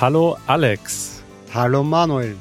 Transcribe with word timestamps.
Hallo 0.00 0.36
Alex. 0.46 1.24
Hallo 1.52 1.82
Manuel. 1.82 2.36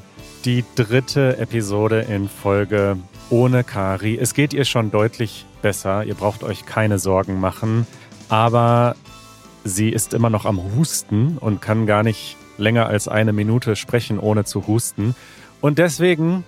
Die 0.45 0.63
dritte 0.75 1.39
Episode 1.39 2.01
in 2.01 2.29
Folge 2.29 2.97
ohne 3.31 3.63
Kari. 3.63 4.15
Es 4.15 4.35
geht 4.35 4.53
ihr 4.53 4.63
schon 4.63 4.91
deutlich 4.91 5.47
besser. 5.63 6.03
Ihr 6.03 6.13
braucht 6.13 6.43
euch 6.43 6.67
keine 6.67 6.99
Sorgen 6.99 7.39
machen. 7.39 7.87
Aber 8.29 8.95
sie 9.63 9.89
ist 9.89 10.13
immer 10.13 10.29
noch 10.29 10.45
am 10.45 10.61
Husten 10.75 11.39
und 11.39 11.59
kann 11.59 11.87
gar 11.87 12.03
nicht 12.03 12.37
länger 12.59 12.85
als 12.85 13.07
eine 13.07 13.33
Minute 13.33 13.75
sprechen, 13.75 14.19
ohne 14.19 14.45
zu 14.45 14.67
husten. 14.67 15.15
Und 15.59 15.79
deswegen 15.79 16.43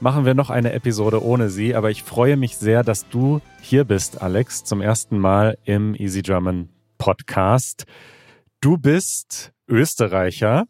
machen 0.00 0.26
wir 0.26 0.34
noch 0.34 0.50
eine 0.50 0.74
Episode 0.74 1.24
ohne 1.24 1.48
sie. 1.48 1.74
Aber 1.74 1.90
ich 1.90 2.02
freue 2.02 2.36
mich 2.36 2.58
sehr, 2.58 2.82
dass 2.82 3.08
du 3.08 3.40
hier 3.62 3.84
bist, 3.84 4.20
Alex, 4.20 4.62
zum 4.64 4.82
ersten 4.82 5.18
Mal 5.18 5.56
im 5.64 5.94
Easy 5.94 6.20
German 6.20 6.68
Podcast. 6.98 7.86
Du 8.62 8.76
bist 8.76 9.54
Österreicher. 9.68 10.66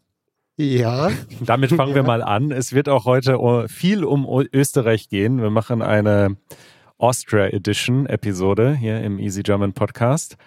Ja. 0.55 1.11
Damit 1.41 1.71
fangen 1.71 1.89
ja. 1.89 1.95
wir 1.95 2.03
mal 2.03 2.23
an. 2.23 2.51
Es 2.51 2.71
wird 2.71 2.87
auch 2.87 3.03
heute 3.03 3.37
viel 3.67 4.05
um 4.05 4.25
Österreich 4.53 5.09
gehen. 5.09 5.41
Wir 5.41 5.49
machen 5.49 5.81
eine 5.81 6.37
Austria 6.97 7.47
Edition 7.47 8.05
Episode 8.05 8.73
hier 8.75 9.01
im 9.01 9.19
Easy 9.19 9.43
German 9.43 9.73
Podcast. 9.73 10.37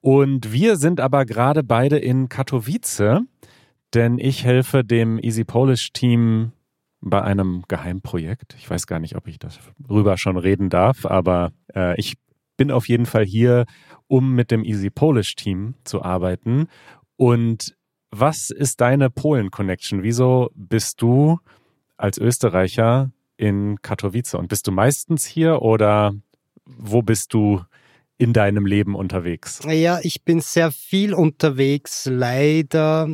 Und 0.00 0.52
wir 0.52 0.76
sind 0.76 1.00
aber 1.00 1.24
gerade 1.24 1.64
beide 1.64 1.98
in 1.98 2.28
Katowice, 2.28 3.20
denn 3.92 4.20
ich 4.20 4.44
helfe 4.44 4.84
dem 4.84 5.18
Easy 5.18 5.42
Polish 5.42 5.92
Team 5.92 6.52
bei 7.00 7.20
einem 7.20 7.64
Geheimprojekt. 7.66 8.54
Ich 8.58 8.70
weiß 8.70 8.86
gar 8.86 9.00
nicht, 9.00 9.16
ob 9.16 9.26
ich 9.26 9.40
darüber 9.40 10.18
schon 10.18 10.36
reden 10.36 10.70
darf, 10.70 11.04
aber 11.04 11.50
äh, 11.74 11.98
ich 11.98 12.14
bin 12.56 12.70
auf 12.70 12.88
jeden 12.88 13.06
Fall 13.06 13.24
hier, 13.24 13.66
um 14.08 14.34
mit 14.34 14.50
dem 14.50 14.64
Easy 14.64 14.90
Polish 14.90 15.34
Team 15.34 15.74
zu 15.84 16.02
arbeiten. 16.02 16.68
Und 17.16 17.76
was 18.10 18.50
ist 18.50 18.80
deine 18.80 19.10
Polen-Connection? 19.10 20.02
Wieso 20.02 20.50
bist 20.54 21.02
du 21.02 21.38
als 21.96 22.18
Österreicher 22.18 23.10
in 23.36 23.80
Katowice? 23.82 24.34
Und 24.34 24.48
bist 24.48 24.66
du 24.66 24.72
meistens 24.72 25.24
hier 25.24 25.62
oder 25.62 26.14
wo 26.64 27.02
bist 27.02 27.34
du 27.34 27.62
in 28.18 28.32
deinem 28.32 28.66
Leben 28.66 28.94
unterwegs? 28.94 29.60
Ja, 29.66 29.98
ich 30.02 30.24
bin 30.24 30.40
sehr 30.40 30.72
viel 30.72 31.14
unterwegs, 31.14 32.08
leider, 32.10 33.08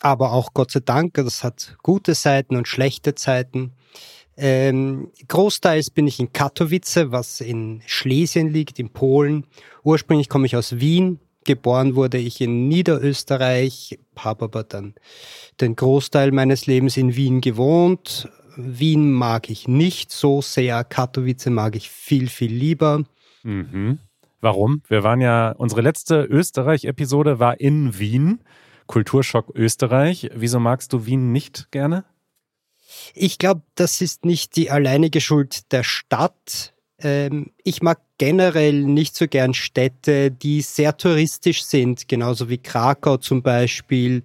aber 0.00 0.32
auch 0.32 0.52
Gott 0.54 0.72
sei 0.72 0.80
Dank. 0.80 1.14
Das 1.14 1.44
hat 1.44 1.76
gute 1.82 2.14
Seiten 2.14 2.56
und 2.56 2.66
schlechte 2.66 3.14
Zeiten. 3.14 3.72
Ähm, 4.36 5.10
großteils 5.28 5.90
bin 5.90 6.06
ich 6.06 6.18
in 6.18 6.32
Katowice, 6.32 7.10
was 7.10 7.40
in 7.40 7.82
Schlesien 7.86 8.50
liegt, 8.50 8.78
in 8.78 8.90
Polen. 8.90 9.46
Ursprünglich 9.82 10.28
komme 10.28 10.46
ich 10.46 10.56
aus 10.56 10.78
Wien. 10.78 11.20
Geboren 11.44 11.96
wurde 11.96 12.18
ich 12.18 12.40
in 12.40 12.68
Niederösterreich, 12.68 13.98
habe 14.16 14.44
aber 14.44 14.62
dann 14.62 14.94
den 15.60 15.74
Großteil 15.74 16.30
meines 16.30 16.66
Lebens 16.66 16.96
in 16.96 17.16
Wien 17.16 17.40
gewohnt. 17.40 18.28
Wien 18.56 19.12
mag 19.12 19.50
ich 19.50 19.66
nicht 19.66 20.12
so 20.12 20.40
sehr, 20.40 20.84
Katowice 20.84 21.46
mag 21.46 21.74
ich 21.74 21.90
viel, 21.90 22.28
viel 22.28 22.52
lieber. 22.52 23.02
Mhm. 23.42 23.98
Warum? 24.40 24.82
Wir 24.88 25.02
waren 25.02 25.20
ja, 25.20 25.52
unsere 25.52 25.82
letzte 25.82 26.24
Österreich-Episode 26.24 27.38
war 27.38 27.60
in 27.60 27.98
Wien. 27.98 28.40
Kulturschock 28.86 29.50
Österreich. 29.54 30.30
Wieso 30.34 30.60
magst 30.60 30.92
du 30.92 31.06
Wien 31.06 31.32
nicht 31.32 31.70
gerne? 31.70 32.04
Ich 33.14 33.38
glaube, 33.38 33.62
das 33.74 34.00
ist 34.00 34.24
nicht 34.24 34.56
die 34.56 34.70
alleinige 34.70 35.20
Schuld 35.20 35.72
der 35.72 35.84
Stadt. 35.84 36.74
Ähm, 36.98 37.52
ich 37.64 37.82
mag 37.82 38.00
generell 38.18 38.82
nicht 38.82 39.16
so 39.16 39.26
gern 39.26 39.54
Städte, 39.54 40.30
die 40.30 40.62
sehr 40.62 40.96
touristisch 40.96 41.64
sind, 41.64 42.08
genauso 42.08 42.48
wie 42.48 42.58
Krakau 42.58 43.16
zum 43.16 43.42
Beispiel 43.42 44.22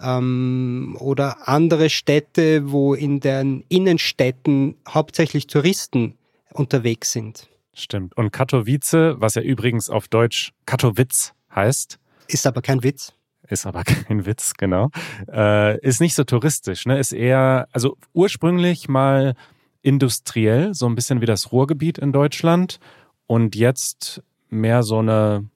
ähm, 0.00 0.96
oder 0.98 1.48
andere 1.48 1.90
Städte, 1.90 2.70
wo 2.70 2.94
in 2.94 3.20
den 3.20 3.64
Innenstädten 3.68 4.76
hauptsächlich 4.88 5.46
Touristen 5.46 6.16
unterwegs 6.52 7.12
sind. 7.12 7.48
Stimmt. 7.74 8.16
Und 8.16 8.32
Katowice, 8.32 9.14
was 9.20 9.34
ja 9.34 9.42
übrigens 9.42 9.90
auf 9.90 10.08
Deutsch 10.08 10.52
Katowitz 10.66 11.32
heißt. 11.54 11.98
Ist 12.28 12.46
aber 12.46 12.62
kein 12.62 12.82
Witz 12.82 13.12
ist 13.50 13.66
aber 13.66 13.84
kein 13.84 14.26
Witz, 14.26 14.54
genau. 14.54 14.90
Äh, 15.30 15.78
ist 15.80 16.00
nicht 16.00 16.14
so 16.14 16.24
touristisch, 16.24 16.86
ne? 16.86 16.98
Ist 16.98 17.12
eher, 17.12 17.68
also 17.72 17.96
ursprünglich 18.12 18.88
mal 18.88 19.34
industriell, 19.82 20.74
so 20.74 20.86
ein 20.86 20.94
bisschen 20.94 21.20
wie 21.20 21.26
das 21.26 21.52
Ruhrgebiet 21.52 21.98
in 21.98 22.12
Deutschland 22.12 22.80
und 23.26 23.56
jetzt 23.56 24.22
mehr 24.48 24.82
so 24.82 24.98
eine, 24.98 25.48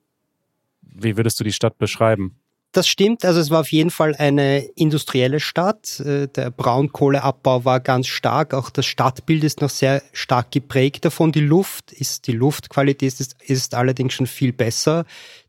wie 0.80 1.16
würdest 1.16 1.40
du 1.40 1.44
die 1.44 1.52
Stadt 1.52 1.78
beschreiben? 1.78 2.36
Das 2.74 2.88
stimmt, 2.88 3.24
also 3.24 3.38
es 3.38 3.50
war 3.50 3.60
auf 3.60 3.70
jeden 3.70 3.90
Fall 3.90 4.16
eine 4.16 4.58
industrielle 4.74 5.38
Stadt. 5.38 6.00
Äh, 6.00 6.26
der 6.26 6.50
Braunkohleabbau 6.50 7.64
war 7.64 7.78
ganz 7.78 8.08
stark, 8.08 8.52
auch 8.52 8.68
das 8.68 8.84
Stadtbild 8.84 9.44
ist 9.44 9.60
noch 9.60 9.70
sehr 9.70 10.02
stark 10.12 10.50
geprägt 10.50 11.04
davon. 11.04 11.30
Die 11.30 11.38
Luft 11.38 11.92
ist, 11.92 12.26
die 12.26 12.32
Luftqualität 12.32 13.20
ist, 13.20 13.36
ist 13.42 13.74
allerdings 13.76 14.14
schon 14.14 14.26
viel 14.26 14.52
besser. 14.52 15.04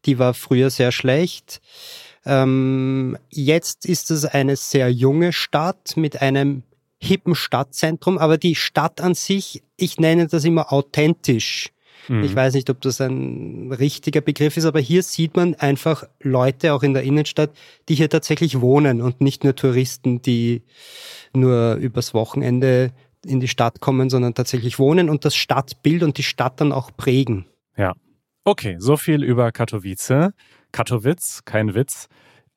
Die 0.06 0.20
war 0.20 0.36
früher 0.36 0.70
sehr 0.70 0.92
schlecht. 0.92 1.62
Ähm, 2.26 3.18
jetzt 3.30 3.86
ist 3.86 4.12
es 4.12 4.26
eine 4.26 4.56
sehr 4.56 4.92
junge 4.92 5.34
Stadt 5.34 5.96
mit 5.96 6.22
einem 6.22 6.64
hippen 7.00 7.36
Stadtzentrum, 7.36 8.18
aber 8.18 8.38
die 8.38 8.56
Stadt 8.56 9.02
an 9.02 9.14
sich, 9.14 9.64
ich 9.78 10.00
nenne 10.00 10.28
das 10.28 10.44
immer 10.44 10.74
authentisch. 10.74 11.70
Mhm. 12.08 12.24
Ich 12.24 12.36
weiß 12.36 12.54
nicht, 12.54 12.70
ob 12.70 12.82
das 12.82 13.02
ein 13.02 13.72
richtiger 13.72 14.22
Begriff 14.22 14.58
ist, 14.58 14.66
aber 14.66 14.80
hier 14.80 15.04
sieht 15.04 15.36
man 15.36 15.56
einfach 15.56 16.04
Leute 16.22 16.74
auch 16.74 16.84
in 16.84 16.94
der 16.94 17.04
Innenstadt, 17.04 17.52
die 17.90 17.96
hier 17.96 18.10
tatsächlich 18.10 18.62
wohnen 18.62 19.02
und 19.02 19.22
nicht 19.22 19.44
nur 19.44 19.56
Touristen, 19.56 20.22
die 20.22 20.64
nur 21.34 21.76
übers 21.76 22.14
Wochenende 22.14 22.92
in 23.26 23.40
die 23.40 23.48
Stadt 23.48 23.82
kommen, 23.82 24.10
sondern 24.10 24.34
tatsächlich 24.34 24.80
wohnen 24.80 25.10
und 25.10 25.26
das 25.26 25.36
Stadtbild 25.36 26.04
und 26.04 26.18
die 26.18 26.24
Stadt 26.24 26.62
dann 26.62 26.72
auch 26.72 26.92
prägen. 26.96 27.46
Ja. 27.78 27.94
Okay, 28.48 28.76
so 28.78 28.96
viel 28.96 29.24
über 29.24 29.52
Katowice. 29.52 30.32
Katowice, 30.72 31.42
kein 31.46 31.74
Witz. 31.74 32.08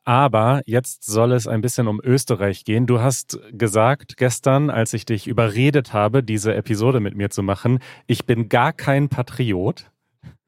Aber 0.05 0.61
jetzt 0.67 1.05
soll 1.05 1.33
es 1.33 1.47
ein 1.47 1.63
bisschen 1.63 1.89
um 1.89 1.99
Österreich 2.05 2.67
gehen. 2.67 2.87
Du 2.87 3.01
hast 3.01 3.41
gesagt 3.53 4.19
gestern, 4.19 4.69
als 4.69 4.93
ich 4.93 5.07
dich 5.07 5.27
überredet 5.27 5.95
habe, 5.95 6.23
diese 6.23 6.55
Episode 6.55 7.01
mit 7.01 7.17
mir 7.17 7.31
zu 7.31 7.43
machen, 7.43 7.79
ich 8.07 8.27
bin 8.27 8.51
gar 8.51 8.75
kein 8.75 9.09
Patriot. 9.09 9.91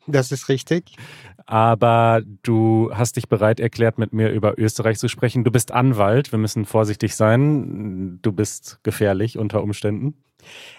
Das 0.06 0.30
ist 0.30 0.50
richtig. 0.50 0.96
Aber 1.46 2.20
du 2.42 2.90
hast 2.92 3.16
dich 3.16 3.28
bereit 3.28 3.60
erklärt, 3.60 3.98
mit 3.98 4.12
mir 4.12 4.30
über 4.30 4.58
Österreich 4.58 4.98
zu 4.98 5.08
sprechen. 5.08 5.42
Du 5.42 5.50
bist 5.50 5.72
Anwalt. 5.72 6.32
Wir 6.32 6.38
müssen 6.38 6.66
vorsichtig 6.66 7.16
sein. 7.16 8.18
Du 8.20 8.32
bist 8.32 8.78
gefährlich 8.82 9.38
unter 9.38 9.62
Umständen. 9.62 10.22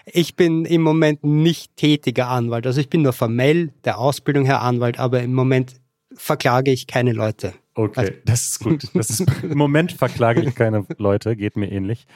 Ich 0.06 0.36
bin 0.36 0.64
im 0.64 0.82
Moment 0.82 1.24
nicht 1.24 1.76
tätiger 1.76 2.28
Anwalt. 2.28 2.66
Also 2.66 2.80
ich 2.80 2.88
bin 2.88 3.02
nur 3.02 3.12
formell 3.12 3.72
der 3.84 3.98
Ausbildung 3.98 4.44
her 4.44 4.62
Anwalt, 4.62 4.98
aber 4.98 5.22
im 5.22 5.34
Moment 5.34 5.74
verklage 6.14 6.70
ich 6.70 6.86
keine 6.86 7.12
Leute. 7.12 7.54
Okay, 7.74 8.00
also, 8.00 8.12
das 8.24 8.42
ist 8.42 8.60
gut. 8.60 8.84
Das 8.94 9.10
ist, 9.10 9.24
Im 9.42 9.56
Moment 9.56 9.92
verklage 9.92 10.42
ich 10.42 10.54
keine 10.54 10.86
Leute, 10.98 11.36
geht 11.36 11.56
mir 11.56 11.70
ähnlich. 11.70 12.06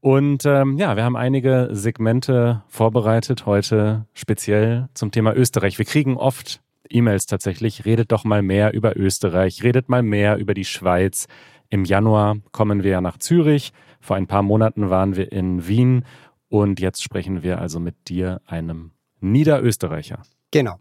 Und 0.00 0.44
ähm, 0.46 0.76
ja, 0.78 0.96
wir 0.96 1.04
haben 1.04 1.16
einige 1.16 1.70
Segmente 1.72 2.62
vorbereitet 2.68 3.46
heute 3.46 4.06
speziell 4.14 4.88
zum 4.94 5.10
Thema 5.10 5.34
Österreich. 5.34 5.78
Wir 5.78 5.86
kriegen 5.86 6.16
oft 6.16 6.60
E-Mails 6.88 7.26
tatsächlich. 7.26 7.84
Redet 7.84 8.12
doch 8.12 8.24
mal 8.24 8.42
mehr 8.42 8.74
über 8.74 8.96
Österreich, 8.96 9.62
redet 9.62 9.88
mal 9.88 10.02
mehr 10.02 10.36
über 10.36 10.54
die 10.54 10.64
Schweiz. 10.64 11.26
Im 11.70 11.84
Januar 11.84 12.36
kommen 12.52 12.82
wir 12.82 12.92
ja 12.92 13.00
nach 13.00 13.18
Zürich. 13.18 13.72
Vor 14.00 14.16
ein 14.16 14.26
paar 14.26 14.42
Monaten 14.42 14.90
waren 14.90 15.16
wir 15.16 15.32
in 15.32 15.66
Wien 15.66 16.04
und 16.48 16.80
jetzt 16.80 17.02
sprechen 17.02 17.42
wir 17.42 17.60
also 17.60 17.80
mit 17.80 18.08
dir, 18.08 18.40
einem 18.46 18.92
Niederösterreicher. 19.20 20.22
Genau. 20.50 20.78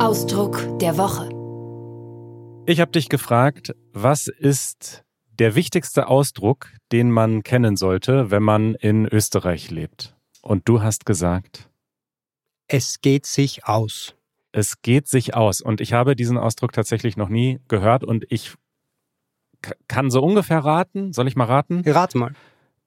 Ausdruck 0.00 0.78
der 0.78 0.98
Woche. 0.98 1.28
Ich 2.66 2.80
habe 2.80 2.92
dich 2.92 3.08
gefragt, 3.08 3.74
was 3.92 4.26
ist 4.26 5.04
der 5.38 5.54
wichtigste 5.54 6.08
Ausdruck, 6.08 6.68
den 6.92 7.10
man 7.10 7.42
kennen 7.42 7.76
sollte, 7.76 8.30
wenn 8.30 8.42
man 8.42 8.74
in 8.74 9.06
Österreich 9.06 9.70
lebt? 9.70 10.16
Und 10.42 10.68
du 10.68 10.82
hast 10.82 11.06
gesagt, 11.06 11.70
es 12.68 13.00
geht 13.00 13.26
sich 13.26 13.66
aus. 13.66 14.14
Es 14.52 14.82
geht 14.82 15.08
sich 15.08 15.34
aus. 15.34 15.60
Und 15.60 15.80
ich 15.80 15.92
habe 15.92 16.16
diesen 16.16 16.38
Ausdruck 16.38 16.72
tatsächlich 16.72 17.16
noch 17.16 17.28
nie 17.28 17.60
gehört 17.68 18.04
und 18.04 18.24
ich 18.28 18.54
kann 19.88 20.10
so 20.10 20.22
ungefähr 20.22 20.58
raten. 20.58 21.12
Soll 21.12 21.28
ich 21.28 21.36
mal 21.36 21.44
raten? 21.44 21.82
Rate 21.86 22.18
mal. 22.18 22.32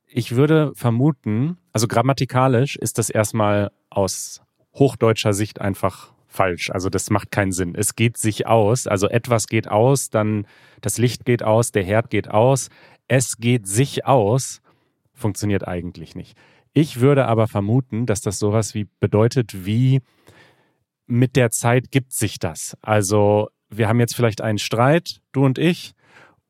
Ich 0.07 0.35
würde 0.35 0.71
vermuten, 0.75 1.57
also 1.73 1.87
grammatikalisch 1.87 2.75
ist 2.77 2.97
das 2.97 3.09
erstmal 3.09 3.71
aus 3.89 4.41
hochdeutscher 4.73 5.33
Sicht 5.33 5.59
einfach 5.59 6.13
falsch. 6.27 6.69
Also 6.69 6.89
das 6.89 7.09
macht 7.09 7.31
keinen 7.31 7.51
Sinn. 7.51 7.75
Es 7.75 7.95
geht 7.95 8.17
sich 8.17 8.47
aus. 8.47 8.87
Also 8.87 9.09
etwas 9.09 9.47
geht 9.47 9.67
aus, 9.67 10.09
dann 10.09 10.45
das 10.81 10.97
Licht 10.97 11.25
geht 11.25 11.43
aus, 11.43 11.71
der 11.71 11.83
Herd 11.83 12.09
geht 12.09 12.29
aus. 12.29 12.69
Es 13.07 13.37
geht 13.37 13.67
sich 13.67 14.05
aus. 14.05 14.61
Funktioniert 15.13 15.67
eigentlich 15.67 16.15
nicht. 16.15 16.37
Ich 16.73 16.99
würde 16.99 17.25
aber 17.25 17.47
vermuten, 17.47 18.05
dass 18.05 18.21
das 18.21 18.37
sowas 18.39 18.75
wie 18.75 18.87
bedeutet 18.99 19.65
wie 19.65 20.01
mit 21.07 21.35
der 21.35 21.49
Zeit 21.49 21.89
gibt 21.89 22.13
sich 22.13 22.37
das. 22.37 22.77
Also 22.81 23.49
wir 23.69 23.87
haben 23.87 23.99
jetzt 23.99 24.15
vielleicht 24.15 24.41
einen 24.41 24.59
Streit, 24.59 25.21
du 25.31 25.45
und 25.45 25.57
ich, 25.57 25.93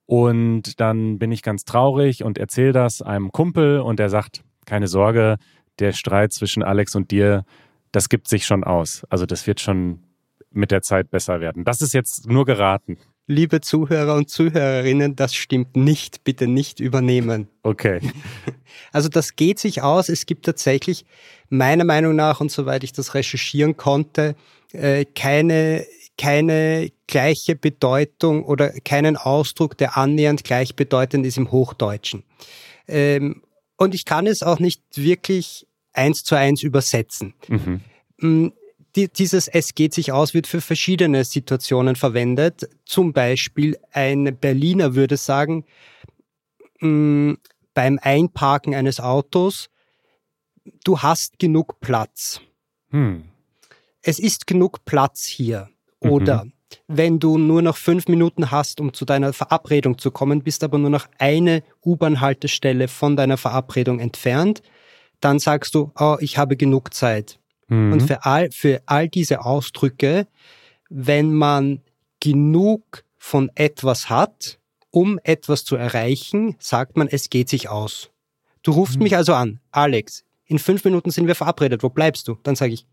und 0.07 0.80
dann 0.80 1.19
bin 1.19 1.31
ich 1.31 1.44
ganz 1.44 1.65
traurig 1.65 2.24
und 2.24 2.38
erzähle 2.38 2.71
das 2.71 3.01
einem 3.01 3.31
Kumpel 3.31 3.81
und 3.81 4.00
der 4.00 4.09
sagt, 4.09 4.42
keine 4.65 4.88
Sorge, 4.88 5.36
der 5.80 5.92
Streit 5.92 6.33
zwischen 6.33 6.63
Alex 6.63 6.95
und 6.95 7.12
dir, 7.12 7.44
das 7.92 8.09
gibt 8.09 8.27
sich 8.27 8.45
schon 8.45 8.63
aus. 8.63 9.04
Also 9.09 9.25
das 9.25 9.45
wird 9.45 9.59
schon 9.59 10.00
mit 10.50 10.71
der 10.71 10.81
Zeit 10.81 11.12
besser 11.12 11.42
werden. 11.42 11.65
Das 11.65 11.81
ist 11.81 11.94
jetzt 11.94 12.25
nur 12.27 12.45
geraten. 12.45 12.98
Liebe 13.27 13.59
Zuhörer 13.59 14.15
und 14.15 14.30
Zuhörerinnen, 14.30 15.18
das 15.18 15.36
stimmt 15.36 15.75
nicht. 15.75 16.24
Bitte 16.24 16.48
nicht 16.48 16.80
übernehmen. 16.80 17.48
Okay. 17.63 18.00
Also 18.92 19.10
das 19.10 19.36
geht 19.36 19.60
sich 19.60 19.81
aus. 19.81 20.07
Es 20.07 20.25
gibt 20.25 20.45
tatsächlich 20.45 21.06
meiner 21.50 21.83
Meinung 21.83 22.15
nach 22.15 22.42
und 22.42 22.51
soweit 22.51 22.83
ich 22.83 22.94
das 22.94 23.15
recherchieren 23.15 23.75
konnte, 23.75 24.36
äh, 24.71 25.06
keine 25.06 25.86
keine 26.18 26.92
gleiche 27.06 27.56
Bedeutung 27.56 28.44
oder 28.44 28.72
keinen 28.81 29.18
Ausdruck, 29.18 29.78
der 29.78 29.98
annähernd 29.98 30.44
gleichbedeutend 30.44 31.25
ist 31.25 31.38
im 31.38 31.52
Hochdeutschen. 31.52 32.24
Ähm, 32.88 33.44
und 33.78 33.94
ich 33.94 34.06
kann 34.06 34.25
es 34.28 34.44
auch 34.44 34.60
nicht 34.60 34.81
wirklich 34.96 35.68
eins 35.94 36.24
zu 36.24 36.36
eins 36.36 36.64
übersetzen. 36.64 37.34
Mhm. 37.48 37.81
Mm, 38.18 38.48
die, 38.96 39.08
dieses 39.10 39.48
Es 39.48 39.75
geht 39.75 39.94
sich 39.94 40.12
aus 40.12 40.34
wird 40.34 40.48
für 40.48 40.62
verschiedene 40.62 41.24
Situationen 41.24 41.96
verwendet. 41.96 42.68
Zum 42.86 43.13
Beispiel 43.13 43.78
ein 43.92 44.38
Berliner 44.40 44.96
würde 44.96 45.18
sagen, 45.18 45.66
mh, 46.80 46.90
mm, 46.90 47.38
beim 47.75 48.00
Einparken 48.02 48.74
eines 48.74 49.00
Autos, 49.00 49.70
du 50.84 51.00
hast 51.00 51.38
genug 51.38 51.80
Platz. 51.80 52.42
Hm. 52.90 53.25
Es 54.02 54.18
ist 54.18 54.48
genug 54.48 54.84
Platz 54.84 55.25
hier. 55.25 55.70
Oder 56.00 56.46
mhm. 56.46 56.54
wenn 56.88 57.20
du 57.20 57.38
nur 57.38 57.62
noch 57.62 57.78
fünf 57.78 58.08
Minuten 58.08 58.52
hast, 58.52 58.80
um 58.80 58.94
zu 58.94 59.06
deiner 59.06 59.34
Verabredung 59.34 59.98
zu 59.98 60.12
kommen, 60.12 60.44
bist 60.44 60.64
aber 60.64 60.78
nur 60.78 60.90
noch 60.90 61.08
eine 61.18 61.64
U-Bahn-Haltestelle 61.86 62.88
von 62.88 63.16
deiner 63.16 63.38
Verabredung 63.38 64.00
entfernt, 64.00 64.62
dann 65.20 65.40
sagst 65.40 65.74
du, 65.76 65.92
oh, 65.98 66.18
ich 66.20 66.38
habe 66.38 66.58
genug 66.58 66.94
Zeit. 66.94 67.40
Mhm. 67.68 67.94
Und 67.94 68.02
für 68.02 68.26
all, 68.26 68.52
für 68.52 68.82
all 68.86 69.10
diese 69.10 69.44
Ausdrücke, 69.44 70.28
wenn 70.90 71.34
man 71.34 71.82
genug 72.20 73.04
von 73.18 73.52
etwas 73.56 74.10
hat, 74.10 74.60
um 74.90 75.20
etwas 75.24 75.66
zu 75.66 75.76
erreichen, 75.76 76.56
sagt 76.60 76.98
man, 76.98 77.08
es 77.08 77.30
geht 77.30 77.50
sich 77.50 77.70
aus. 77.70 78.10
Du 78.64 78.72
rufst 78.72 78.98
mhm. 78.98 79.04
mich 79.04 79.16
also 79.16 79.34
an, 79.34 79.60
Alex, 79.72 80.24
in 80.46 80.60
fünf 80.60 80.84
Minuten 80.86 81.12
sind 81.12 81.28
wir 81.28 81.36
verabredet, 81.36 81.84
wo 81.84 81.90
bleibst 81.90 82.28
du? 82.28 82.38
Dann 82.44 82.56
sage 82.56 82.74
ich, 82.74 82.86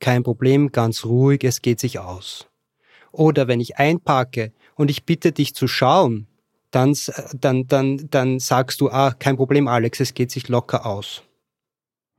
kein 0.00 0.22
Problem, 0.22 0.72
ganz 0.72 1.04
ruhig, 1.04 1.44
es 1.44 1.62
geht 1.62 1.80
sich 1.80 1.98
aus. 1.98 2.48
Oder 3.12 3.48
wenn 3.48 3.60
ich 3.60 3.76
einparke 3.76 4.52
und 4.74 4.90
ich 4.90 5.04
bitte 5.04 5.32
dich 5.32 5.54
zu 5.54 5.68
schauen, 5.68 6.26
dann, 6.70 6.96
dann, 7.32 7.66
dann, 7.68 8.08
dann 8.10 8.38
sagst 8.40 8.80
du, 8.80 8.90
ah, 8.90 9.12
kein 9.12 9.36
Problem, 9.36 9.68
Alex, 9.68 10.00
es 10.00 10.14
geht 10.14 10.30
sich 10.30 10.48
locker 10.48 10.84
aus. 10.84 11.22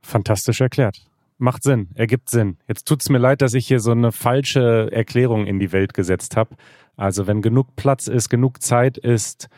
Fantastisch 0.00 0.60
erklärt. 0.60 1.04
Macht 1.38 1.62
Sinn, 1.62 1.90
ergibt 1.94 2.30
Sinn. 2.30 2.56
Jetzt 2.66 2.86
tut 2.86 3.02
es 3.02 3.10
mir 3.10 3.18
leid, 3.18 3.42
dass 3.42 3.52
ich 3.52 3.66
hier 3.66 3.80
so 3.80 3.90
eine 3.90 4.10
falsche 4.10 4.90
Erklärung 4.90 5.46
in 5.46 5.58
die 5.58 5.72
Welt 5.72 5.92
gesetzt 5.92 6.36
habe. 6.36 6.56
Also 6.96 7.26
wenn 7.26 7.42
genug 7.42 7.76
Platz 7.76 8.06
ist, 8.06 8.30
genug 8.30 8.62
Zeit 8.62 8.96
ist, 8.96 9.48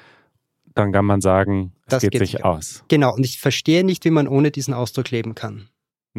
dann 0.74 0.92
kann 0.92 1.04
man 1.04 1.20
sagen, 1.20 1.72
es 1.86 1.90
das 1.90 2.02
geht, 2.02 2.12
geht 2.12 2.20
sich 2.20 2.44
aus. 2.44 2.84
Genau, 2.88 3.14
und 3.14 3.24
ich 3.24 3.38
verstehe 3.38 3.84
nicht, 3.84 4.04
wie 4.04 4.10
man 4.10 4.26
ohne 4.26 4.50
diesen 4.50 4.74
Ausdruck 4.74 5.10
leben 5.10 5.36
kann. 5.36 5.68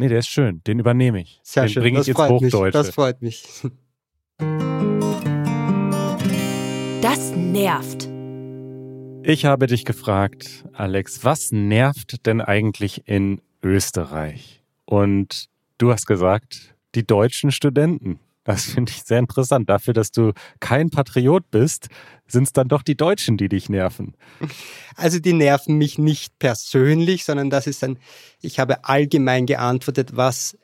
Nee, 0.00 0.08
der 0.08 0.20
ist 0.20 0.28
schön. 0.28 0.62
Den 0.66 0.78
übernehme 0.78 1.20
ich. 1.20 1.40
Sehr 1.42 1.66
den 1.66 1.74
bringe 1.74 2.00
ich 2.00 2.06
jetzt 2.06 2.16
Hochdeutsche. 2.16 2.70
Das 2.70 2.88
freut 2.88 3.20
mich. 3.20 3.44
Das 7.02 7.36
nervt. 7.36 8.08
Ich 9.22 9.44
habe 9.44 9.66
dich 9.66 9.84
gefragt, 9.84 10.64
Alex, 10.72 11.22
was 11.22 11.52
nervt 11.52 12.24
denn 12.24 12.40
eigentlich 12.40 13.06
in 13.08 13.42
Österreich? 13.62 14.62
Und 14.86 15.50
du 15.76 15.92
hast 15.92 16.06
gesagt, 16.06 16.74
die 16.94 17.06
deutschen 17.06 17.52
Studenten. 17.52 18.20
Das 18.50 18.64
finde 18.64 18.90
ich 18.90 19.04
sehr 19.04 19.20
interessant. 19.20 19.70
Dafür, 19.70 19.94
dass 19.94 20.10
du 20.10 20.32
kein 20.58 20.90
Patriot 20.90 21.52
bist, 21.52 21.86
sind 22.26 22.48
es 22.48 22.52
dann 22.52 22.66
doch 22.66 22.82
die 22.82 22.96
Deutschen, 22.96 23.36
die 23.36 23.48
dich 23.48 23.68
nerven. 23.68 24.16
Also 24.96 25.20
die 25.20 25.34
nerven 25.34 25.78
mich 25.78 25.98
nicht 25.98 26.36
persönlich, 26.40 27.24
sondern 27.24 27.48
das 27.48 27.68
ist 27.68 27.84
ein, 27.84 27.96
ich 28.42 28.58
habe 28.58 28.84
allgemein 28.84 29.46
geantwortet, 29.46 30.16
was 30.16 30.58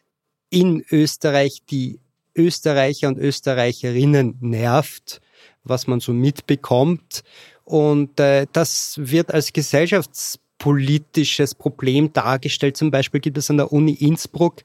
in 0.51 0.85
Österreich 0.91 1.63
die 1.71 2.01
Österreicher 2.35 3.07
und 3.07 3.19
Österreicherinnen 3.19 4.37
nervt, 4.41 5.21
was 5.63 5.87
man 5.87 6.01
so 6.01 6.13
mitbekommt. 6.13 7.23
Und 7.63 8.19
äh, 8.19 8.49
das 8.53 8.99
wird 9.01 9.33
als 9.33 9.53
gesellschaftspolitisches 9.53 11.55
Problem 11.55 12.13
dargestellt. 12.13 12.77
Zum 12.77 12.91
Beispiel 12.91 13.21
gibt 13.21 13.39
es 13.39 13.49
an 13.49 13.59
der 13.59 13.73
Uni 13.73 13.93
Innsbruck 13.93 14.65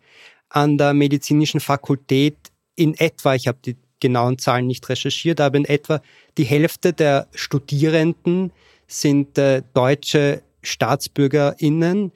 an 0.49 0.77
der 0.77 0.93
medizinischen 0.93 1.59
Fakultät 1.59 2.50
in 2.75 2.95
etwa, 2.95 3.35
ich 3.35 3.47
habe 3.47 3.59
die 3.63 3.77
genauen 3.99 4.37
Zahlen 4.37 4.67
nicht 4.67 4.87
recherchiert, 4.89 5.39
aber 5.39 5.57
in 5.57 5.65
etwa 5.65 6.01
die 6.37 6.43
Hälfte 6.43 6.91
der 6.91 7.27
Studierenden 7.33 8.51
sind 8.87 9.37
äh, 9.37 9.61
deutsche 9.73 10.41
StaatsbürgerInnen, 10.63 12.11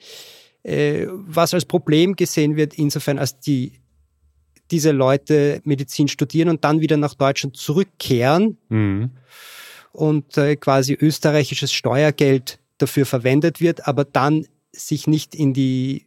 äh, 0.62 1.06
was 1.08 1.54
als 1.54 1.64
Problem 1.64 2.16
gesehen 2.16 2.56
wird, 2.56 2.74
insofern 2.74 3.18
als 3.18 3.38
die 3.38 3.72
diese 4.70 4.90
Leute 4.90 5.60
Medizin 5.64 6.08
studieren 6.08 6.48
und 6.48 6.64
dann 6.64 6.80
wieder 6.80 6.96
nach 6.96 7.14
Deutschland 7.14 7.56
zurückkehren 7.56 8.58
mhm. 8.68 9.10
und 9.92 10.36
äh, 10.36 10.56
quasi 10.56 10.96
österreichisches 11.00 11.72
Steuergeld 11.72 12.58
dafür 12.78 13.06
verwendet 13.06 13.60
wird, 13.60 13.86
aber 13.86 14.04
dann 14.04 14.46
sich 14.72 15.06
nicht 15.06 15.34
in 15.34 15.54
die, 15.54 16.06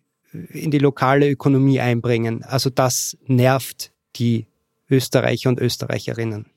in 0.49 0.71
die 0.71 0.77
lokale 0.77 1.29
Ökonomie 1.29 1.79
einbringen. 1.79 2.43
Also 2.43 2.69
das 2.69 3.17
nervt 3.25 3.91
die 4.15 4.47
Österreicher 4.89 5.49
und 5.49 5.59
Österreicherinnen. 5.59 6.47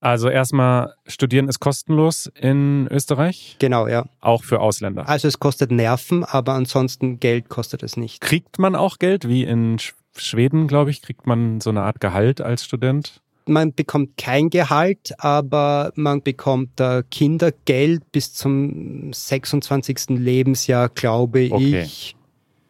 Also 0.00 0.30
erstmal, 0.30 0.94
studieren 1.06 1.48
ist 1.48 1.60
kostenlos 1.60 2.30
in 2.34 2.88
Österreich? 2.90 3.56
Genau, 3.58 3.86
ja. 3.86 4.06
Auch 4.20 4.44
für 4.44 4.60
Ausländer? 4.60 5.06
Also 5.06 5.28
es 5.28 5.38
kostet 5.38 5.70
Nerven, 5.70 6.24
aber 6.24 6.54
ansonsten 6.54 7.20
Geld 7.20 7.50
kostet 7.50 7.82
es 7.82 7.98
nicht. 7.98 8.22
Kriegt 8.22 8.58
man 8.58 8.74
auch 8.74 8.98
Geld, 8.98 9.28
wie 9.28 9.44
in 9.44 9.76
Schweden, 10.16 10.68
glaube 10.68 10.90
ich, 10.90 11.02
kriegt 11.02 11.26
man 11.26 11.60
so 11.60 11.68
eine 11.68 11.82
Art 11.82 12.00
Gehalt 12.00 12.40
als 12.40 12.64
Student? 12.64 13.20
Man 13.44 13.74
bekommt 13.74 14.16
kein 14.16 14.48
Gehalt, 14.48 15.12
aber 15.18 15.92
man 15.96 16.22
bekommt 16.22 16.80
Kindergeld 17.10 18.10
bis 18.10 18.32
zum 18.32 19.12
26. 19.12 20.10
Lebensjahr, 20.10 20.88
glaube 20.88 21.48
okay. 21.50 21.82
ich. 21.82 22.16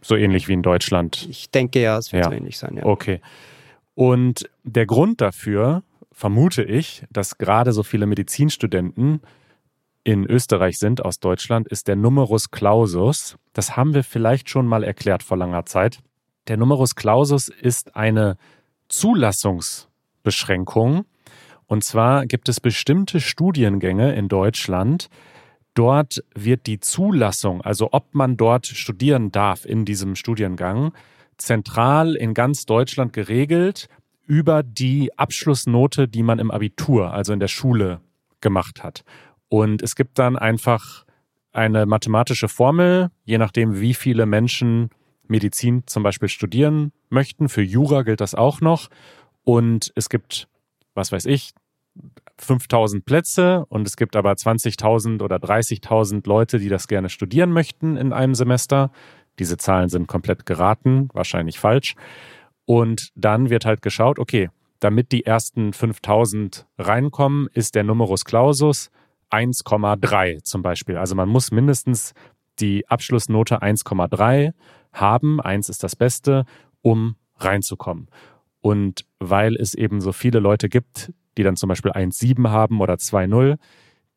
So 0.02 0.16
ähnlich 0.16 0.48
wie 0.48 0.54
in 0.54 0.62
Deutschland. 0.62 1.28
Ich 1.30 1.50
denke 1.50 1.80
ja, 1.80 1.98
es 1.98 2.12
wird 2.12 2.24
ja. 2.24 2.30
so 2.30 2.36
ähnlich 2.36 2.58
sein. 2.58 2.76
Ja. 2.76 2.86
Okay. 2.86 3.20
Und 4.00 4.48
der 4.64 4.86
Grund 4.86 5.20
dafür, 5.20 5.82
vermute 6.10 6.62
ich, 6.62 7.04
dass 7.10 7.36
gerade 7.36 7.72
so 7.72 7.82
viele 7.82 8.06
Medizinstudenten 8.06 9.20
in 10.04 10.24
Österreich 10.24 10.78
sind 10.78 11.04
aus 11.04 11.20
Deutschland, 11.20 11.68
ist 11.68 11.86
der 11.86 11.96
Numerus 11.96 12.50
Clausus. 12.50 13.36
Das 13.52 13.76
haben 13.76 13.92
wir 13.92 14.02
vielleicht 14.02 14.48
schon 14.48 14.66
mal 14.66 14.84
erklärt 14.84 15.22
vor 15.22 15.36
langer 15.36 15.66
Zeit. 15.66 15.98
Der 16.48 16.56
Numerus 16.56 16.94
Clausus 16.94 17.48
ist 17.48 17.94
eine 17.94 18.38
Zulassungsbeschränkung. 18.88 21.04
Und 21.66 21.84
zwar 21.84 22.24
gibt 22.24 22.48
es 22.48 22.58
bestimmte 22.58 23.20
Studiengänge 23.20 24.14
in 24.14 24.28
Deutschland. 24.28 25.10
Dort 25.74 26.24
wird 26.34 26.66
die 26.66 26.80
Zulassung, 26.80 27.60
also 27.60 27.90
ob 27.92 28.14
man 28.14 28.38
dort 28.38 28.66
studieren 28.66 29.30
darf 29.30 29.66
in 29.66 29.84
diesem 29.84 30.16
Studiengang, 30.16 30.94
zentral 31.40 32.14
in 32.14 32.34
ganz 32.34 32.66
Deutschland 32.66 33.12
geregelt 33.12 33.88
über 34.26 34.62
die 34.62 35.16
Abschlussnote, 35.18 36.06
die 36.06 36.22
man 36.22 36.38
im 36.38 36.50
Abitur, 36.50 37.12
also 37.12 37.32
in 37.32 37.40
der 37.40 37.48
Schule 37.48 38.00
gemacht 38.40 38.82
hat. 38.82 39.04
Und 39.48 39.82
es 39.82 39.96
gibt 39.96 40.18
dann 40.18 40.36
einfach 40.36 41.04
eine 41.52 41.86
mathematische 41.86 42.48
Formel, 42.48 43.10
je 43.24 43.38
nachdem, 43.38 43.80
wie 43.80 43.94
viele 43.94 44.26
Menschen 44.26 44.90
Medizin 45.26 45.84
zum 45.86 46.02
Beispiel 46.02 46.28
studieren 46.28 46.92
möchten. 47.08 47.48
Für 47.48 47.62
Jura 47.62 48.02
gilt 48.02 48.20
das 48.20 48.34
auch 48.34 48.60
noch. 48.60 48.88
Und 49.42 49.92
es 49.94 50.08
gibt, 50.08 50.48
was 50.94 51.12
weiß 51.12 51.24
ich, 51.26 51.52
5000 52.38 53.04
Plätze 53.04 53.64
und 53.68 53.86
es 53.86 53.96
gibt 53.96 54.16
aber 54.16 54.32
20.000 54.32 55.22
oder 55.22 55.36
30.000 55.36 56.26
Leute, 56.26 56.58
die 56.58 56.68
das 56.68 56.88
gerne 56.88 57.08
studieren 57.08 57.52
möchten 57.52 57.96
in 57.96 58.12
einem 58.12 58.34
Semester. 58.34 58.90
Diese 59.38 59.56
Zahlen 59.56 59.88
sind 59.88 60.06
komplett 60.06 60.46
geraten, 60.46 61.08
wahrscheinlich 61.12 61.58
falsch. 61.58 61.94
Und 62.66 63.10
dann 63.14 63.50
wird 63.50 63.64
halt 63.64 63.82
geschaut, 63.82 64.18
okay, 64.18 64.50
damit 64.80 65.12
die 65.12 65.26
ersten 65.26 65.72
5000 65.72 66.66
reinkommen, 66.78 67.48
ist 67.52 67.74
der 67.74 67.84
Numerus 67.84 68.24
Clausus 68.24 68.90
1,3 69.30 70.42
zum 70.42 70.62
Beispiel. 70.62 70.96
Also 70.96 71.14
man 71.14 71.28
muss 71.28 71.50
mindestens 71.50 72.14
die 72.58 72.88
Abschlussnote 72.88 73.62
1,3 73.62 74.52
haben. 74.92 75.40
1 75.40 75.68
ist 75.68 75.82
das 75.82 75.96
Beste, 75.96 76.44
um 76.82 77.16
reinzukommen. 77.36 78.08
Und 78.60 79.06
weil 79.18 79.56
es 79.56 79.74
eben 79.74 80.00
so 80.00 80.12
viele 80.12 80.40
Leute 80.40 80.68
gibt, 80.68 81.12
die 81.38 81.42
dann 81.42 81.56
zum 81.56 81.68
Beispiel 81.68 81.92
1,7 81.92 82.50
haben 82.50 82.80
oder 82.80 82.94
2,0, 82.94 83.56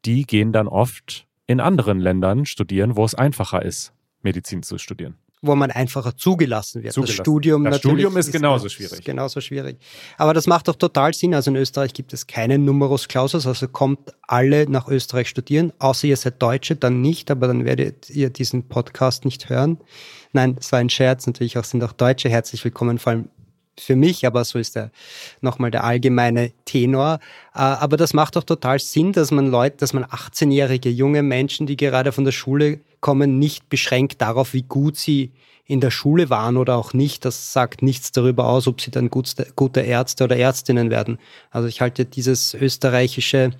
die 0.06 0.24
gehen 0.24 0.52
dann 0.52 0.68
oft 0.68 1.28
in 1.48 1.60
anderen 1.60 2.00
Ländern 2.00 2.46
studieren, 2.46 2.96
wo 2.96 3.06
es 3.06 3.16
einfacher 3.16 3.64
ist, 3.64 3.93
Medizin 4.24 4.64
zu 4.64 4.78
studieren 4.78 5.16
wo 5.44 5.56
man 5.56 5.72
einfacher 5.72 6.16
zugelassen 6.16 6.84
wird. 6.84 6.94
Zugelassen. 6.94 7.18
Das 7.18 7.24
Studium, 7.24 7.64
das 7.66 7.78
Studium 7.78 8.18
ist, 8.18 8.28
ist 8.28 8.32
genauso 8.32 8.70
schwierig. 8.70 8.94
Ist 8.94 9.06
genauso 9.06 9.42
schwierig. 9.42 9.78
Aber 10.18 10.34
das 10.34 10.48
macht 10.48 10.70
doch 10.70 10.76
total 10.76 11.14
Sinn. 11.14 11.36
Also 11.36 11.52
in 11.52 11.58
Österreich 11.58 11.94
gibt 11.94 12.14
es 12.14 12.26
keinen 12.26 12.64
Numerus 12.64 13.10
Clausus, 13.10 13.46
also 13.46 13.68
kommt 13.68 14.14
alle 14.26 14.70
nach 14.70 14.88
Österreich 14.88 15.28
studieren, 15.28 15.74
außer 15.80 16.08
ihr 16.08 16.16
seid 16.16 16.42
Deutsche, 16.42 16.78
dann 16.78 17.02
nicht, 17.02 17.30
aber 17.30 17.48
dann 17.48 17.66
werdet 17.66 18.10
ihr 18.10 18.30
diesen 18.30 18.70
Podcast 18.70 19.26
nicht 19.26 19.50
hören. 19.50 19.80
Nein, 20.32 20.56
es 20.60 20.72
war 20.72 20.80
ein 20.80 20.90
Scherz, 20.90 21.28
natürlich 21.28 21.58
auch 21.58 21.66
sind 21.66 21.84
auch 21.84 21.92
Deutsche 21.92 22.30
herzlich 22.30 22.64
willkommen, 22.64 22.98
vor 22.98 23.12
allem 23.12 23.30
für 23.80 23.96
mich, 23.96 24.26
aber 24.26 24.46
so 24.46 24.60
ist 24.60 24.76
der 24.76 24.92
nochmal 25.42 25.72
der 25.72 25.84
allgemeine 25.84 26.52
Tenor. 26.66 27.20
Äh, 27.54 27.60
aber 27.60 27.98
das 27.98 28.14
macht 28.14 28.36
doch 28.36 28.44
total 28.44 28.80
Sinn, 28.80 29.14
dass 29.14 29.32
man 29.32 29.48
Leute, 29.48 29.78
dass 29.78 29.94
man 29.94 30.06
18-jährige 30.06 30.90
junge 30.90 31.24
Menschen, 31.24 31.68
die 31.68 31.78
gerade 31.78 32.12
von 32.12 32.26
der 32.26 32.32
Schule 32.32 32.80
kommen, 33.00 33.40
nicht 33.40 33.70
beschränkt 33.70 34.22
darauf, 34.22 34.54
wie 34.54 34.64
gut 34.64 34.98
sie 34.98 35.32
in 35.66 35.80
der 35.80 35.92
Schule 35.92 36.30
waren 36.30 36.58
oder 36.58 36.76
auch 36.76 36.94
nicht. 36.94 37.26
Das 37.26 37.54
sagt 37.54 37.82
nichts 37.82 38.12
darüber 38.12 38.48
aus, 38.48 38.68
ob 38.68 38.82
sie 38.82 38.92
dann 38.92 39.10
gute 39.10 39.82
Ärzte 39.82 40.26
oder 40.26 40.36
Ärztinnen 40.36 40.90
werden. 40.90 41.20
Also 41.52 41.68
ich 41.68 41.82
halte 41.82 42.06
dieses 42.06 42.54
österreichische 42.54 43.52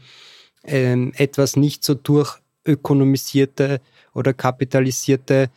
ähm, 0.66 1.14
etwas 1.16 1.56
nicht 1.56 1.84
so 1.84 1.94
durchökonomisierte 1.94 3.82
oder 4.14 4.34
kapitalisierte 4.34 5.50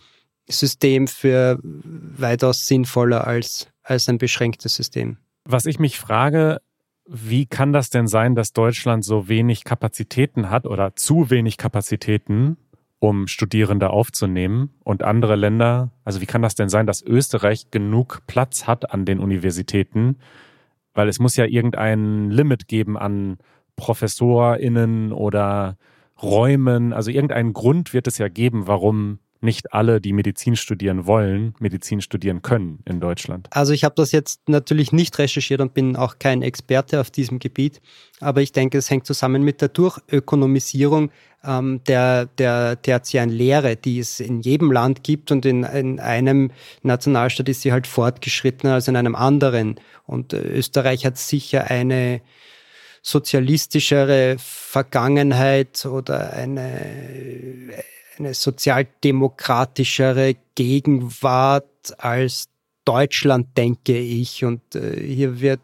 System 0.48 1.08
für 1.08 1.58
weitaus 1.62 2.66
sinnvoller 2.66 3.26
als 3.26 3.68
als 3.86 4.08
ein 4.08 4.18
beschränktes 4.18 4.74
System. 4.74 5.18
Was 5.44 5.66
ich 5.66 5.78
mich 5.78 5.98
frage, 5.98 6.60
wie 7.06 7.46
kann 7.46 7.72
das 7.72 7.88
denn 7.88 8.08
sein, 8.08 8.34
dass 8.34 8.52
Deutschland 8.52 9.04
so 9.04 9.28
wenig 9.28 9.64
Kapazitäten 9.64 10.50
hat 10.50 10.66
oder 10.66 10.96
zu 10.96 11.30
wenig 11.30 11.56
Kapazitäten, 11.56 12.56
um 12.98 13.28
Studierende 13.28 13.90
aufzunehmen 13.90 14.74
und 14.82 15.04
andere 15.04 15.36
Länder, 15.36 15.92
also 16.04 16.20
wie 16.20 16.26
kann 16.26 16.42
das 16.42 16.56
denn 16.56 16.68
sein, 16.68 16.86
dass 16.86 17.02
Österreich 17.02 17.70
genug 17.70 18.22
Platz 18.26 18.66
hat 18.66 18.90
an 18.90 19.04
den 19.04 19.20
Universitäten? 19.20 20.18
Weil 20.94 21.08
es 21.08 21.20
muss 21.20 21.36
ja 21.36 21.44
irgendein 21.44 22.30
Limit 22.30 22.66
geben 22.66 22.98
an 22.98 23.38
ProfessorInnen 23.76 25.12
oder 25.12 25.76
Räumen, 26.20 26.92
also 26.92 27.10
irgendeinen 27.10 27.52
Grund 27.52 27.92
wird 27.92 28.06
es 28.06 28.18
ja 28.18 28.28
geben, 28.28 28.66
warum 28.66 29.20
nicht 29.40 29.72
alle, 29.72 30.00
die 30.00 30.12
Medizin 30.12 30.56
studieren 30.56 31.06
wollen, 31.06 31.54
Medizin 31.58 32.00
studieren 32.00 32.42
können 32.42 32.80
in 32.84 33.00
Deutschland? 33.00 33.48
Also 33.50 33.72
ich 33.72 33.84
habe 33.84 33.94
das 33.96 34.12
jetzt 34.12 34.48
natürlich 34.48 34.92
nicht 34.92 35.18
recherchiert 35.18 35.60
und 35.60 35.74
bin 35.74 35.96
auch 35.96 36.18
kein 36.18 36.42
Experte 36.42 37.00
auf 37.00 37.10
diesem 37.10 37.38
Gebiet, 37.38 37.80
aber 38.20 38.42
ich 38.42 38.52
denke, 38.52 38.78
es 38.78 38.90
hängt 38.90 39.06
zusammen 39.06 39.42
mit 39.42 39.60
der 39.60 39.68
Durchökonomisierung 39.68 41.10
ähm, 41.44 41.80
der, 41.86 42.26
der 42.26 42.80
tertiären 42.82 43.30
Lehre, 43.30 43.76
die 43.76 43.98
es 43.98 44.20
in 44.20 44.40
jedem 44.40 44.72
Land 44.72 45.02
gibt 45.04 45.30
und 45.30 45.46
in, 45.46 45.64
in 45.64 46.00
einem 46.00 46.50
Nationalstaat 46.82 47.48
ist 47.48 47.62
sie 47.62 47.72
halt 47.72 47.86
fortgeschrittener 47.86 48.74
als 48.74 48.88
in 48.88 48.96
einem 48.96 49.14
anderen. 49.14 49.76
Und 50.06 50.32
äh, 50.32 50.40
Österreich 50.40 51.06
hat 51.06 51.18
sicher 51.18 51.70
eine 51.70 52.20
sozialistischere 53.02 54.36
Vergangenheit 54.38 55.86
oder 55.86 56.32
eine 56.32 57.84
eine 58.18 58.34
sozialdemokratischere 58.34 60.36
Gegenwart 60.54 61.64
als 61.98 62.48
Deutschland, 62.84 63.56
denke 63.56 63.98
ich. 63.98 64.44
Und 64.44 64.74
äh, 64.74 65.00
hier 65.00 65.40
wird 65.40 65.60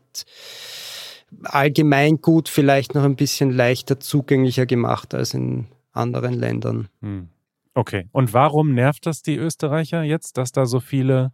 allgemein 1.45 2.21
gut 2.21 2.49
vielleicht 2.49 2.95
noch 2.95 3.05
ein 3.05 3.17
bisschen 3.17 3.51
leichter 3.51 4.01
zugänglicher 4.01 4.67
gemacht 4.67 5.15
als 5.15 5.35
in 5.35 5.67
anderen 5.93 6.35
Ländern. 6.35 6.89
Hm. 7.01 7.29
Okay. 7.75 8.09
Und 8.13 8.35
warum 8.35 8.75
nervt 8.75 9.07
das 9.07 9.23
die 9.23 9.37
Österreicher 9.37 10.03
jetzt, 10.03 10.37
dass 10.37 10.53
da 10.53 10.67
so 10.67 10.81
viele 10.81 11.33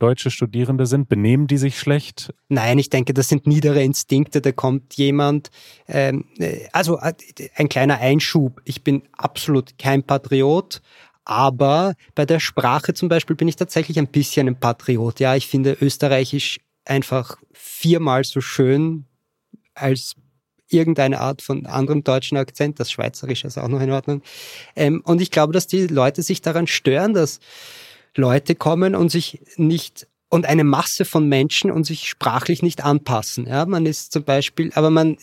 deutsche 0.00 0.30
Studierende 0.30 0.86
sind? 0.86 1.08
Benehmen 1.08 1.46
die 1.46 1.58
sich 1.58 1.78
schlecht? 1.78 2.34
Nein, 2.48 2.78
ich 2.78 2.90
denke, 2.90 3.14
das 3.14 3.28
sind 3.28 3.46
niedere 3.46 3.82
Instinkte. 3.82 4.40
Da 4.40 4.50
kommt 4.52 4.94
jemand, 4.94 5.50
ähm, 5.86 6.24
äh, 6.38 6.66
also 6.72 6.98
äh, 6.98 7.14
ein 7.54 7.68
kleiner 7.68 7.98
Einschub. 7.98 8.60
Ich 8.64 8.82
bin 8.82 9.02
absolut 9.12 9.78
kein 9.78 10.02
Patriot. 10.02 10.80
Aber 11.24 11.94
bei 12.14 12.26
der 12.26 12.40
Sprache 12.40 12.94
zum 12.94 13.08
Beispiel 13.08 13.36
bin 13.36 13.46
ich 13.46 13.56
tatsächlich 13.56 13.98
ein 13.98 14.08
bisschen 14.08 14.48
ein 14.48 14.58
Patriot. 14.58 15.20
Ja, 15.20 15.36
ich 15.36 15.46
finde 15.46 15.76
Österreichisch 15.80 16.58
einfach 16.84 17.36
viermal 17.52 18.24
so 18.24 18.40
schön 18.40 19.04
als 19.74 20.16
irgendeine 20.68 21.20
Art 21.20 21.42
von 21.42 21.66
anderem 21.66 22.04
deutschen 22.04 22.38
Akzent. 22.38 22.80
Das 22.80 22.90
Schweizerische 22.90 23.46
ist 23.46 23.58
auch 23.58 23.68
noch 23.68 23.80
in 23.80 23.90
Ordnung. 23.90 24.22
Ähm, 24.76 25.02
und 25.04 25.20
ich 25.20 25.30
glaube, 25.30 25.52
dass 25.52 25.66
die 25.66 25.86
Leute 25.86 26.22
sich 26.22 26.42
daran 26.42 26.66
stören, 26.66 27.12
dass 27.12 27.40
Leute 28.16 28.54
kommen 28.54 28.94
und 28.94 29.10
sich 29.10 29.40
nicht 29.56 30.06
und 30.28 30.46
eine 30.46 30.64
Masse 30.64 31.04
von 31.04 31.28
Menschen 31.28 31.70
und 31.70 31.84
sich 31.84 32.08
sprachlich 32.08 32.62
nicht 32.62 32.84
anpassen. 32.84 33.46
Ja, 33.46 33.66
man 33.66 33.84
ist 33.84 34.12
zum 34.12 34.22
Beispiel, 34.22 34.70
aber 34.74 34.90
man, 34.90 35.16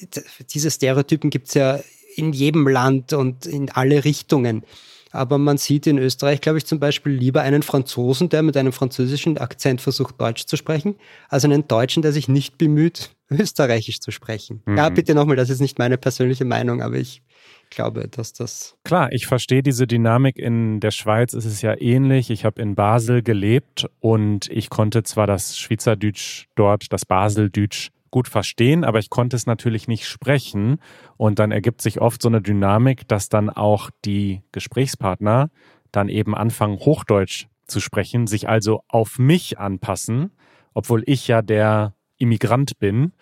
diese 0.49 0.69
Stereotypen 0.69 1.29
gibt's 1.29 1.53
ja 1.53 1.79
in 2.15 2.33
jedem 2.33 2.67
Land 2.67 3.13
und 3.13 3.45
in 3.45 3.71
alle 3.71 4.03
Richtungen. 4.03 4.63
Aber 5.11 5.37
man 5.37 5.57
sieht 5.57 5.87
in 5.87 5.97
Österreich, 5.97 6.41
glaube 6.41 6.57
ich, 6.57 6.65
zum 6.65 6.79
Beispiel 6.79 7.13
lieber 7.13 7.41
einen 7.41 7.63
Franzosen, 7.63 8.27
der 8.27 8.43
mit 8.43 8.57
einem 8.57 8.73
französischen 8.73 9.37
Akzent 9.37 9.79
versucht, 9.79 10.19
Deutsch 10.19 10.45
zu 10.45 10.57
sprechen, 10.57 10.95
als 11.29 11.45
einen 11.45 11.67
Deutschen, 11.67 12.03
der 12.03 12.11
sich 12.11 12.27
nicht 12.27 12.57
bemüht, 12.57 13.11
Österreichisch 13.29 14.01
zu 14.01 14.11
sprechen. 14.11 14.61
Mhm. 14.65 14.77
Ja, 14.77 14.89
bitte 14.89 15.15
nochmal, 15.15 15.37
das 15.37 15.49
ist 15.49 15.61
nicht 15.61 15.79
meine 15.79 15.97
persönliche 15.97 16.43
Meinung, 16.45 16.81
aber 16.81 16.95
ich 16.95 17.21
glaube, 17.69 18.07
dass 18.07 18.33
das. 18.33 18.75
Klar, 18.83 19.11
ich 19.11 19.27
verstehe 19.27 19.63
diese 19.63 19.87
Dynamik. 19.87 20.37
In 20.37 20.79
der 20.79 20.91
Schweiz 20.91 21.33
ist 21.33 21.45
es 21.45 21.61
ja 21.61 21.79
ähnlich. 21.79 22.29
Ich 22.29 22.45
habe 22.45 22.61
in 22.61 22.75
Basel 22.75 23.21
gelebt 23.21 23.87
und 23.99 24.49
ich 24.49 24.69
konnte 24.69 25.03
zwar 25.03 25.27
das 25.27 25.57
Schweizerdeutsch 25.57 26.45
dort, 26.55 26.91
das 26.91 27.05
Baseldeutsch 27.05 27.89
gut 28.11 28.27
verstehen, 28.27 28.83
aber 28.83 28.99
ich 28.99 29.09
konnte 29.09 29.35
es 29.35 29.45
natürlich 29.45 29.87
nicht 29.87 30.07
sprechen. 30.07 30.77
Und 31.17 31.39
dann 31.39 31.51
ergibt 31.51 31.81
sich 31.81 32.01
oft 32.01 32.21
so 32.21 32.29
eine 32.29 32.41
Dynamik, 32.41 33.07
dass 33.07 33.29
dann 33.29 33.49
auch 33.49 33.89
die 34.05 34.41
Gesprächspartner 34.51 35.49
dann 35.91 36.09
eben 36.09 36.35
anfangen, 36.35 36.77
Hochdeutsch 36.79 37.47
zu 37.67 37.79
sprechen, 37.79 38.27
sich 38.27 38.47
also 38.47 38.81
auf 38.87 39.19
mich 39.19 39.59
anpassen, 39.59 40.31
obwohl 40.73 41.03
ich 41.05 41.27
ja 41.27 41.41
der 41.41 41.95
Immigrant 42.17 42.79
bin. 42.79 43.13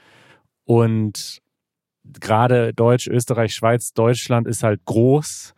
Und 0.66 1.42
gerade 2.20 2.74
Deutsch, 2.74 3.08
Österreich, 3.08 3.54
Schweiz, 3.54 3.94
Deutschland 3.94 4.48
ist 4.48 4.64
halt 4.64 4.86
groß 4.86 5.54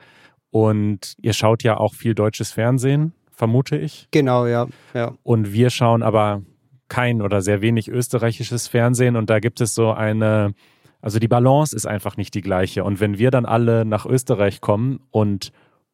und 0.49 1.15
ihr 1.21 1.33
schaut 1.33 1.63
ja 1.63 1.77
auch 1.77 1.93
viel 1.93 2.15
deutsches 2.15 2.51
Fernsehen, 2.51 3.13
vermute 3.31 3.77
ich. 3.77 4.07
Genau, 4.11 4.45
ja. 4.45 4.67
ja. 4.93 5.13
Und 5.23 5.53
wir 5.53 5.69
schauen 5.69 6.03
aber 6.03 6.41
kein 6.89 7.21
oder 7.21 7.41
sehr 7.41 7.61
wenig 7.61 7.89
österreichisches 7.89 8.67
Fernsehen 8.67 9.15
und 9.15 9.29
da 9.29 9.39
gibt 9.39 9.61
es 9.61 9.75
so 9.75 9.91
eine, 9.91 10.53
also 11.01 11.19
die 11.19 11.27
Balance 11.27 11.75
ist 11.75 11.85
einfach 11.85 12.17
nicht 12.17 12.33
die 12.33 12.41
gleiche. 12.41 12.83
Und 12.83 12.99
wenn 12.99 13.17
wir 13.17 13.31
dann 13.31 13.45
alle 13.45 13.85
nach 13.85 14.05
Österreich 14.05 14.61
kommen 14.61 15.01
und 15.11 15.51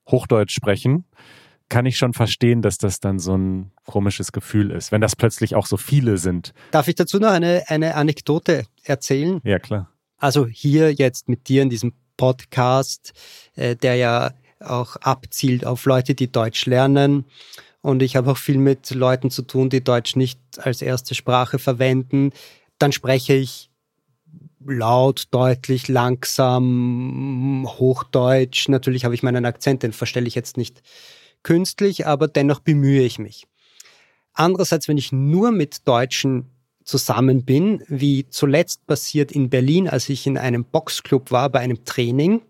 Hochdeutsch 0.10 0.54
sprechen, 0.54 1.06
kann 1.70 1.86
ich 1.86 1.98
schon 1.98 2.14
verstehen, 2.14 2.62
dass 2.62 2.78
das 2.78 3.00
dann 3.00 3.20
so 3.20 3.36
ein 3.36 3.72
komisches 3.86 4.32
Gefühl 4.32 4.70
ist, 4.70 4.92
wenn 4.92 5.02
das 5.02 5.16
plötzlich 5.16 5.56
auch 5.56 5.66
so 5.66 5.78
viele 5.78 6.18
sind. 6.18 6.54
Darf 6.72 6.88
ich 6.88 6.96
dazu 6.96 7.20
noch 7.20 7.32
eine, 7.32 7.64
eine 7.68 7.96
Anekdote 7.96 8.66
erzählen? 8.84 9.40
Ja, 9.44 9.60
klar. 9.60 9.90
Also 10.24 10.48
hier 10.48 10.94
jetzt 10.94 11.28
mit 11.28 11.50
dir 11.50 11.64
in 11.64 11.70
diesem 11.70 11.92
Podcast, 12.16 13.12
äh, 13.56 13.76
der 13.76 13.96
ja 13.96 14.32
auch 14.62 14.96
abzielt 14.96 15.66
auf 15.66 15.84
Leute, 15.84 16.16
die 16.16 16.32
Deutsch 16.32 16.66
lernen. 16.66 17.26
Und 17.82 18.02
ich 18.02 18.16
habe 18.16 18.32
auch 18.32 18.38
viel 18.38 18.58
mit 18.58 18.90
Leuten 18.92 19.32
zu 19.32 19.42
tun, 19.42 19.70
die 19.70 19.84
Deutsch 19.84 20.16
nicht 20.16 20.40
als 20.60 20.82
erste 20.82 21.14
Sprache 21.14 21.60
verwenden. 21.60 22.32
Dann 22.80 22.94
spreche 22.94 23.34
ich 23.34 23.70
laut, 24.66 25.26
deutlich, 25.32 25.90
langsam, 25.90 27.68
Hochdeutsch. 27.68 28.70
Natürlich 28.70 29.04
habe 29.04 29.16
ich 29.16 29.24
meinen 29.24 29.44
Akzent, 29.44 29.84
den 29.84 29.92
verstelle 29.92 30.30
ich 30.30 30.36
jetzt 30.36 30.56
nicht 30.56 30.84
künstlich, 31.44 32.08
aber 32.08 32.30
dennoch 32.30 32.62
bemühe 32.62 33.04
ich 33.04 33.20
mich. 33.20 33.46
Andererseits, 34.32 34.88
wenn 34.88 34.98
ich 34.98 35.12
nur 35.12 35.52
mit 35.52 35.86
Deutschen 35.86 36.53
zusammen 36.86 37.44
bin, 37.44 37.84
wie 37.88 38.28
zuletzt 38.30 38.86
passiert 38.86 39.32
in 39.32 39.50
Berlin, 39.50 39.88
als 39.88 40.10
ich 40.10 40.28
in 40.28 40.38
einem 40.38 40.66
Boxclub 40.66 41.32
war 41.32 41.50
bei 41.50 41.60
einem 41.60 41.86
Training, 41.86 42.42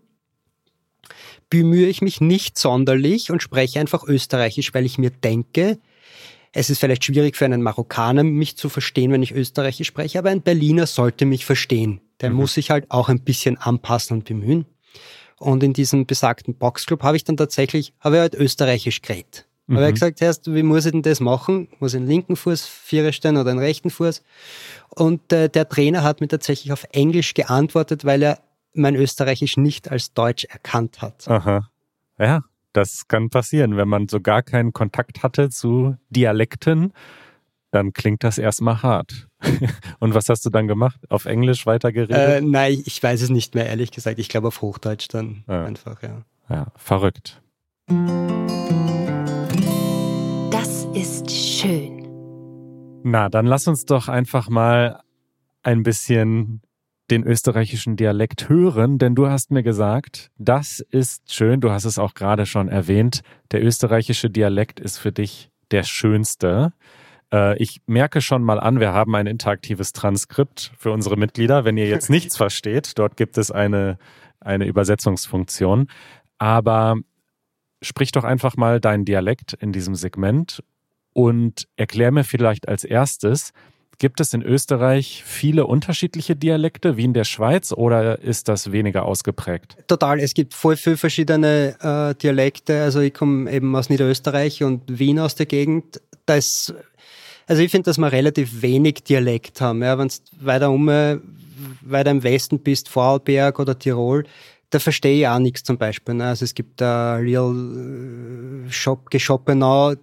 bemühe 1.50 1.86
ich 1.86 2.02
mich 2.02 2.20
nicht 2.20 2.58
sonderlich 2.58 3.30
und 3.30 3.42
spreche 3.42 3.80
einfach 3.80 4.04
Österreichisch, 4.04 4.74
weil 4.74 4.86
ich 4.86 4.98
mir 4.98 5.10
denke, 5.10 5.78
es 6.52 6.70
ist 6.70 6.78
vielleicht 6.78 7.04
schwierig 7.04 7.36
für 7.36 7.44
einen 7.44 7.62
Marokkaner, 7.62 8.22
mich 8.22 8.56
zu 8.56 8.68
verstehen, 8.68 9.10
wenn 9.10 9.22
ich 9.22 9.32
Österreichisch 9.32 9.88
spreche, 9.88 10.18
aber 10.18 10.30
ein 10.30 10.42
Berliner 10.42 10.86
sollte 10.86 11.26
mich 11.26 11.44
verstehen. 11.44 12.00
Der 12.20 12.30
mhm. 12.30 12.36
muss 12.36 12.54
sich 12.54 12.70
halt 12.70 12.90
auch 12.90 13.08
ein 13.08 13.20
bisschen 13.20 13.56
anpassen 13.56 14.18
und 14.18 14.24
bemühen. 14.24 14.66
Und 15.38 15.62
in 15.64 15.72
diesem 15.72 16.06
besagten 16.06 16.54
Boxclub 16.54 17.02
habe 17.02 17.16
ich 17.16 17.24
dann 17.24 17.36
tatsächlich, 17.36 17.92
habe 17.98 18.16
ich 18.16 18.20
halt 18.20 18.34
Österreichisch 18.34 19.02
geredet. 19.02 19.46
Mhm. 19.66 19.76
Aber 19.76 19.84
er 19.84 19.88
hat 19.88 19.94
gesagt, 19.94 20.22
erst, 20.22 20.52
wie 20.52 20.62
muss 20.62 20.84
ich 20.86 20.92
denn 20.92 21.02
das 21.02 21.20
machen? 21.20 21.68
Muss 21.80 21.94
ich 21.94 22.00
den 22.00 22.06
linken 22.06 22.36
Fuß 22.36 22.66
Vierer 22.66 23.12
stellen 23.12 23.36
oder 23.36 23.52
den 23.52 23.58
rechten 23.58 23.90
Fuß? 23.90 24.22
Und 24.90 25.32
äh, 25.32 25.48
der 25.48 25.68
Trainer 25.68 26.02
hat 26.02 26.20
mir 26.20 26.28
tatsächlich 26.28 26.72
auf 26.72 26.84
Englisch 26.92 27.34
geantwortet, 27.34 28.04
weil 28.04 28.22
er 28.22 28.38
mein 28.74 28.96
Österreichisch 28.96 29.56
nicht 29.56 29.90
als 29.90 30.12
Deutsch 30.12 30.44
erkannt 30.44 31.00
hat. 31.00 31.28
Aha. 31.28 31.70
Ja, 32.18 32.42
das 32.72 33.08
kann 33.08 33.30
passieren, 33.30 33.76
wenn 33.76 33.88
man 33.88 34.08
so 34.08 34.20
gar 34.20 34.42
keinen 34.42 34.72
Kontakt 34.72 35.22
hatte 35.22 35.48
zu 35.48 35.96
Dialekten, 36.10 36.92
dann 37.70 37.92
klingt 37.92 38.22
das 38.22 38.38
erstmal 38.38 38.82
hart. 38.82 39.28
Und 40.00 40.14
was 40.14 40.28
hast 40.28 40.44
du 40.44 40.50
dann 40.50 40.68
gemacht? 40.68 41.00
Auf 41.08 41.24
Englisch 41.24 41.66
weitergeredet? 41.66 42.16
Äh, 42.16 42.40
nein, 42.40 42.82
ich 42.84 43.02
weiß 43.02 43.22
es 43.22 43.30
nicht 43.30 43.54
mehr, 43.54 43.66
ehrlich 43.66 43.90
gesagt. 43.90 44.18
Ich 44.18 44.28
glaube 44.28 44.48
auf 44.48 44.60
Hochdeutsch 44.60 45.08
dann 45.08 45.44
ja. 45.48 45.64
einfach, 45.64 46.02
ja. 46.02 46.22
Ja, 46.48 46.66
verrückt. 46.76 47.40
Schön. 51.54 52.02
Na, 53.04 53.28
dann 53.28 53.46
lass 53.46 53.68
uns 53.68 53.84
doch 53.84 54.08
einfach 54.08 54.48
mal 54.48 55.00
ein 55.62 55.84
bisschen 55.84 56.62
den 57.12 57.22
österreichischen 57.22 57.94
Dialekt 57.94 58.48
hören, 58.48 58.98
denn 58.98 59.14
du 59.14 59.28
hast 59.28 59.52
mir 59.52 59.62
gesagt, 59.62 60.32
das 60.36 60.80
ist 60.80 61.32
schön, 61.32 61.60
du 61.60 61.70
hast 61.70 61.84
es 61.84 61.96
auch 61.96 62.14
gerade 62.14 62.44
schon 62.44 62.68
erwähnt, 62.68 63.20
der 63.52 63.64
österreichische 63.64 64.30
Dialekt 64.30 64.80
ist 64.80 64.98
für 64.98 65.12
dich 65.12 65.48
der 65.70 65.84
schönste. 65.84 66.72
Äh, 67.32 67.56
ich 67.62 67.82
merke 67.86 68.20
schon 68.20 68.42
mal 68.42 68.58
an, 68.58 68.80
wir 68.80 68.92
haben 68.92 69.14
ein 69.14 69.28
interaktives 69.28 69.92
Transkript 69.92 70.72
für 70.76 70.90
unsere 70.90 71.16
Mitglieder. 71.16 71.64
Wenn 71.64 71.76
ihr 71.76 71.86
jetzt 71.86 72.10
nichts 72.10 72.36
versteht, 72.36 72.98
dort 72.98 73.16
gibt 73.16 73.38
es 73.38 73.52
eine, 73.52 73.98
eine 74.40 74.66
Übersetzungsfunktion. 74.66 75.86
Aber 76.38 76.96
sprich 77.80 78.10
doch 78.10 78.24
einfach 78.24 78.56
mal 78.56 78.80
deinen 78.80 79.04
Dialekt 79.04 79.52
in 79.52 79.70
diesem 79.70 79.94
Segment 79.94 80.64
und 81.14 81.66
erklär 81.76 82.12
mir 82.12 82.24
vielleicht 82.24 82.68
als 82.68 82.84
erstes, 82.84 83.52
Gibt 83.98 84.20
es 84.20 84.34
in 84.34 84.42
Österreich 84.42 85.22
viele 85.24 85.66
unterschiedliche 85.66 86.34
Dialekte 86.34 86.96
wie 86.96 87.04
in 87.04 87.14
der 87.14 87.24
Schweiz 87.24 87.72
oder 87.72 88.18
ist 88.20 88.48
das 88.48 88.72
weniger 88.72 89.04
ausgeprägt? 89.04 89.76
Total, 89.86 90.18
es 90.20 90.34
gibt 90.34 90.54
voll 90.54 90.76
viele 90.76 90.96
verschiedene 90.96 91.76
äh, 91.80 92.14
Dialekte. 92.20 92.82
Also 92.82 93.00
ich 93.00 93.14
komme 93.14 93.50
eben 93.52 93.74
aus 93.76 93.90
Niederösterreich 93.90 94.62
und 94.62 94.98
Wien 94.98 95.18
aus 95.18 95.34
der 95.36 95.46
Gegend. 95.46 96.00
Da 96.26 96.34
ist, 96.34 96.74
also 97.46 97.62
ich 97.62 97.70
finde, 97.70 97.90
dass 97.90 97.98
wir 97.98 98.10
relativ 98.10 98.62
wenig 98.62 99.04
Dialekt 99.04 99.60
haben. 99.60 99.82
Ja, 99.82 99.96
Wenn 99.96 100.08
du 100.08 100.14
weiter 100.40 100.70
um, 100.70 100.88
weiter 100.88 102.10
im 102.10 102.22
Westen 102.22 102.58
bist, 102.58 102.88
Vorarlberg 102.88 103.58
oder 103.60 103.78
Tirol, 103.78 104.24
da 104.70 104.80
verstehe 104.80 105.20
ich 105.20 105.28
auch 105.28 105.38
nichts 105.38 105.62
zum 105.62 105.78
Beispiel. 105.78 106.14
Ne? 106.14 106.24
Also 106.24 106.44
es 106.44 106.54
gibt 106.54 106.80
da 106.80 107.14
Real 107.14 108.66
äh, 108.66 108.70
Shop, 108.72 109.08
Geschoppenau, 109.08 109.94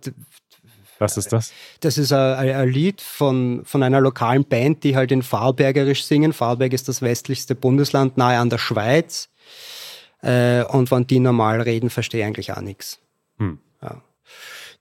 was 1.02 1.18
ist 1.18 1.34
das? 1.34 1.52
Das 1.82 1.98
ist 1.98 2.14
ein, 2.14 2.56
ein, 2.56 2.70
Lied 2.70 3.02
von, 3.02 3.64
von 3.66 3.84
einer 3.84 4.00
lokalen 4.00 4.46
Band, 4.46 4.84
die 4.84 4.96
halt 4.96 5.12
in 5.12 5.24
Vorarlbergerisch 5.24 6.06
singen. 6.06 6.32
Vorarlberg 6.32 6.72
ist 6.72 6.88
das 6.88 7.02
westlichste 7.02 7.56
Bundesland 7.56 8.18
nahe 8.18 8.38
an 8.38 8.50
der 8.50 8.60
Schweiz. 8.60 9.30
Äh, 10.22 10.64
und 10.66 10.92
wenn 10.92 11.08
die 11.08 11.20
normal 11.20 11.62
reden, 11.62 11.90
verstehe 11.90 12.22
ich 12.22 12.26
eigentlich 12.26 12.54
auch 12.54 12.62
nichts. 12.62 13.00
Hm. 13.38 13.60
Ja. 13.82 14.02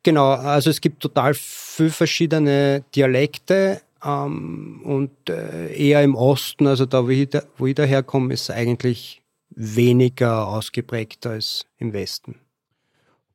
Genau, 0.02 0.30
also 0.30 0.70
es 0.70 0.80
gibt 0.80 1.00
total 1.00 1.34
viele 1.34 1.90
verschiedene 1.90 2.84
Dialekte 2.94 3.80
ähm, 4.04 4.82
und 4.84 5.10
äh, 5.28 5.74
eher 5.74 6.02
im 6.02 6.14
Osten, 6.14 6.66
also 6.66 6.86
da, 6.86 7.04
wo 7.04 7.08
ich, 7.08 7.28
da, 7.30 7.42
wo 7.56 7.66
ich 7.66 7.74
daherkomme, 7.74 8.32
ist 8.34 8.50
eigentlich 8.50 9.22
weniger 9.50 10.46
ausgeprägt 10.48 11.26
als 11.26 11.66
im 11.78 11.92
Westen. 11.92 12.36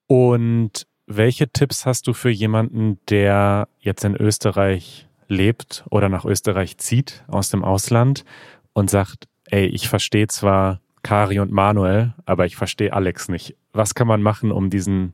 Und 0.07 0.87
welche 1.07 1.47
Tipps 1.47 1.85
hast 1.85 2.07
du 2.07 2.13
für 2.13 2.29
jemanden, 2.29 2.99
der 3.09 3.67
jetzt 3.79 4.03
in 4.03 4.15
Österreich 4.15 5.07
lebt 5.27 5.83
oder 5.89 6.09
nach 6.09 6.25
Österreich 6.25 6.77
zieht 6.77 7.23
aus 7.27 7.49
dem 7.49 7.63
Ausland 7.63 8.25
und 8.73 8.89
sagt, 8.89 9.27
ey, 9.45 9.65
ich 9.65 9.87
verstehe 9.89 10.27
zwar 10.27 10.81
Kari 11.03 11.39
und 11.39 11.51
Manuel, 11.51 12.13
aber 12.25 12.45
ich 12.45 12.55
verstehe 12.55 12.93
Alex 12.93 13.29
nicht. 13.29 13.55
Was 13.73 13.95
kann 13.95 14.07
man 14.07 14.21
machen, 14.21 14.51
um 14.51 14.69
diesen 14.69 15.13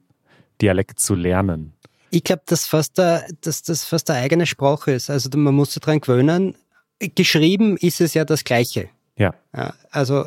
Dialekt 0.62 1.00
zu 1.00 1.16
lernen? 1.16 1.74
Ich 2.12 2.24
glaube, 2.24 2.44
dass, 2.46 2.66
fast 2.66 2.98
der, 2.98 3.26
dass 3.42 3.64
das 3.64 3.86
fast 3.86 4.10
eine 4.10 4.20
eigene 4.20 4.46
Sprache 4.46 4.92
ist. 4.92 5.10
Also 5.10 5.30
man 5.38 5.56
muss 5.56 5.74
sich 5.74 5.82
daran 5.82 6.02
gewöhnen. 6.02 6.56
Geschrieben 7.00 7.78
ist 7.78 8.02
es 8.02 8.14
ja 8.14 8.26
das 8.26 8.44
Gleiche. 8.44 8.90
Ja. 9.22 9.34
ja 9.56 9.74
also 9.92 10.26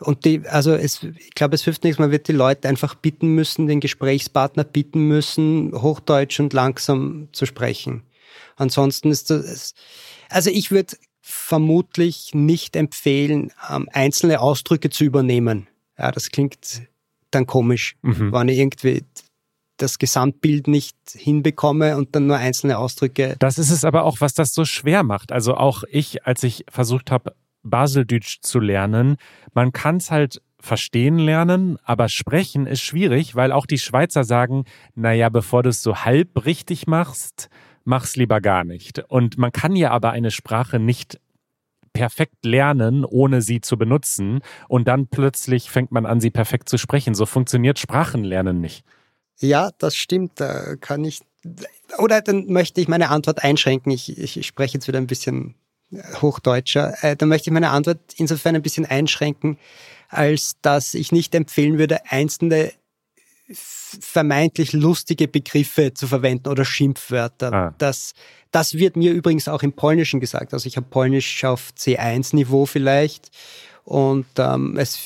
und 0.00 0.24
die, 0.24 0.42
also 0.48 0.72
es, 0.72 1.02
ich 1.02 1.34
glaube, 1.34 1.54
es 1.54 1.64
hilft 1.64 1.84
nichts, 1.84 1.98
man 1.98 2.10
wird 2.10 2.28
die 2.28 2.32
Leute 2.32 2.68
einfach 2.68 2.94
bitten 2.94 3.34
müssen, 3.34 3.66
den 3.66 3.80
Gesprächspartner 3.80 4.64
bitten 4.64 5.06
müssen, 5.08 5.72
Hochdeutsch 5.74 6.40
und 6.40 6.52
langsam 6.52 7.28
zu 7.32 7.44
sprechen. 7.46 8.02
Ansonsten 8.56 9.10
ist 9.10 9.30
das, 9.30 9.74
also 10.28 10.50
ich 10.50 10.70
würde 10.70 10.96
vermutlich 11.20 12.30
nicht 12.32 12.76
empfehlen, 12.76 13.52
ähm, 13.70 13.88
einzelne 13.92 14.40
Ausdrücke 14.40 14.90
zu 14.90 15.04
übernehmen. 15.04 15.68
Ja, 15.98 16.10
das 16.10 16.30
klingt 16.30 16.82
dann 17.30 17.46
komisch, 17.46 17.96
mhm. 18.02 18.32
wenn 18.32 18.48
ich 18.48 18.58
irgendwie 18.58 19.04
das 19.76 19.98
Gesamtbild 19.98 20.66
nicht 20.66 20.96
hinbekomme 21.12 21.96
und 21.96 22.14
dann 22.14 22.26
nur 22.26 22.36
einzelne 22.36 22.78
Ausdrücke. 22.78 23.36
Das 23.38 23.58
ist 23.58 23.70
es 23.70 23.84
aber 23.84 24.04
auch, 24.04 24.20
was 24.20 24.34
das 24.34 24.52
so 24.52 24.64
schwer 24.64 25.02
macht. 25.02 25.32
Also 25.32 25.54
auch 25.54 25.84
ich, 25.90 26.26
als 26.26 26.42
ich 26.42 26.64
versucht 26.68 27.10
habe, 27.10 27.34
Baseldeutsch 27.62 28.38
zu 28.42 28.60
lernen. 28.60 29.16
Man 29.54 29.72
kann 29.72 29.96
es 29.96 30.10
halt 30.10 30.40
verstehen 30.60 31.18
lernen, 31.18 31.78
aber 31.84 32.08
sprechen 32.08 32.66
ist 32.66 32.82
schwierig, 32.82 33.34
weil 33.34 33.52
auch 33.52 33.66
die 33.66 33.78
Schweizer 33.78 34.24
sagen, 34.24 34.64
naja, 34.94 35.28
bevor 35.28 35.62
du 35.62 35.70
es 35.70 35.82
so 35.82 36.04
halb 36.04 36.44
richtig 36.44 36.86
machst, 36.86 37.48
mach's 37.84 38.16
lieber 38.16 38.40
gar 38.40 38.64
nicht. 38.64 39.00
Und 39.08 39.38
man 39.38 39.52
kann 39.52 39.74
ja 39.74 39.90
aber 39.90 40.10
eine 40.10 40.30
Sprache 40.30 40.78
nicht 40.78 41.18
perfekt 41.92 42.44
lernen, 42.44 43.04
ohne 43.04 43.42
sie 43.42 43.60
zu 43.60 43.76
benutzen. 43.76 44.40
Und 44.68 44.86
dann 44.86 45.08
plötzlich 45.08 45.70
fängt 45.70 45.90
man 45.90 46.06
an, 46.06 46.20
sie 46.20 46.30
perfekt 46.30 46.68
zu 46.68 46.78
sprechen. 46.78 47.14
So 47.14 47.26
funktioniert 47.26 47.78
Sprachenlernen 47.78 48.60
nicht. 48.60 48.84
Ja, 49.38 49.70
das 49.78 49.96
stimmt. 49.96 50.32
Da 50.36 50.76
kann 50.76 51.04
ich. 51.04 51.20
Oder 51.98 52.20
dann 52.20 52.46
möchte 52.46 52.80
ich 52.80 52.88
meine 52.88 53.08
Antwort 53.08 53.42
einschränken. 53.42 53.90
Ich, 53.90 54.18
ich 54.18 54.46
spreche 54.46 54.74
jetzt 54.74 54.86
wieder 54.88 54.98
ein 54.98 55.06
bisschen 55.06 55.54
Hochdeutscher. 56.20 56.94
Äh, 57.02 57.16
da 57.16 57.26
möchte 57.26 57.50
ich 57.50 57.54
meine 57.54 57.70
Antwort 57.70 57.98
insofern 58.16 58.56
ein 58.56 58.62
bisschen 58.62 58.86
einschränken, 58.86 59.58
als 60.08 60.56
dass 60.62 60.94
ich 60.94 61.12
nicht 61.12 61.34
empfehlen 61.34 61.78
würde, 61.78 62.10
einzelne 62.10 62.72
vermeintlich 63.52 64.72
lustige 64.72 65.26
Begriffe 65.26 65.92
zu 65.92 66.06
verwenden 66.06 66.48
oder 66.48 66.64
Schimpfwörter. 66.64 67.52
Ah. 67.52 67.74
Das, 67.78 68.12
das 68.52 68.74
wird 68.74 68.96
mir 68.96 69.12
übrigens 69.12 69.48
auch 69.48 69.62
im 69.62 69.72
Polnischen 69.72 70.20
gesagt. 70.20 70.54
Also 70.54 70.66
ich 70.66 70.76
habe 70.76 70.86
Polnisch 70.88 71.44
auf 71.44 71.70
C1-Niveau 71.76 72.66
vielleicht 72.66 73.30
und 73.84 74.26
ähm, 74.38 74.76
es 74.76 75.00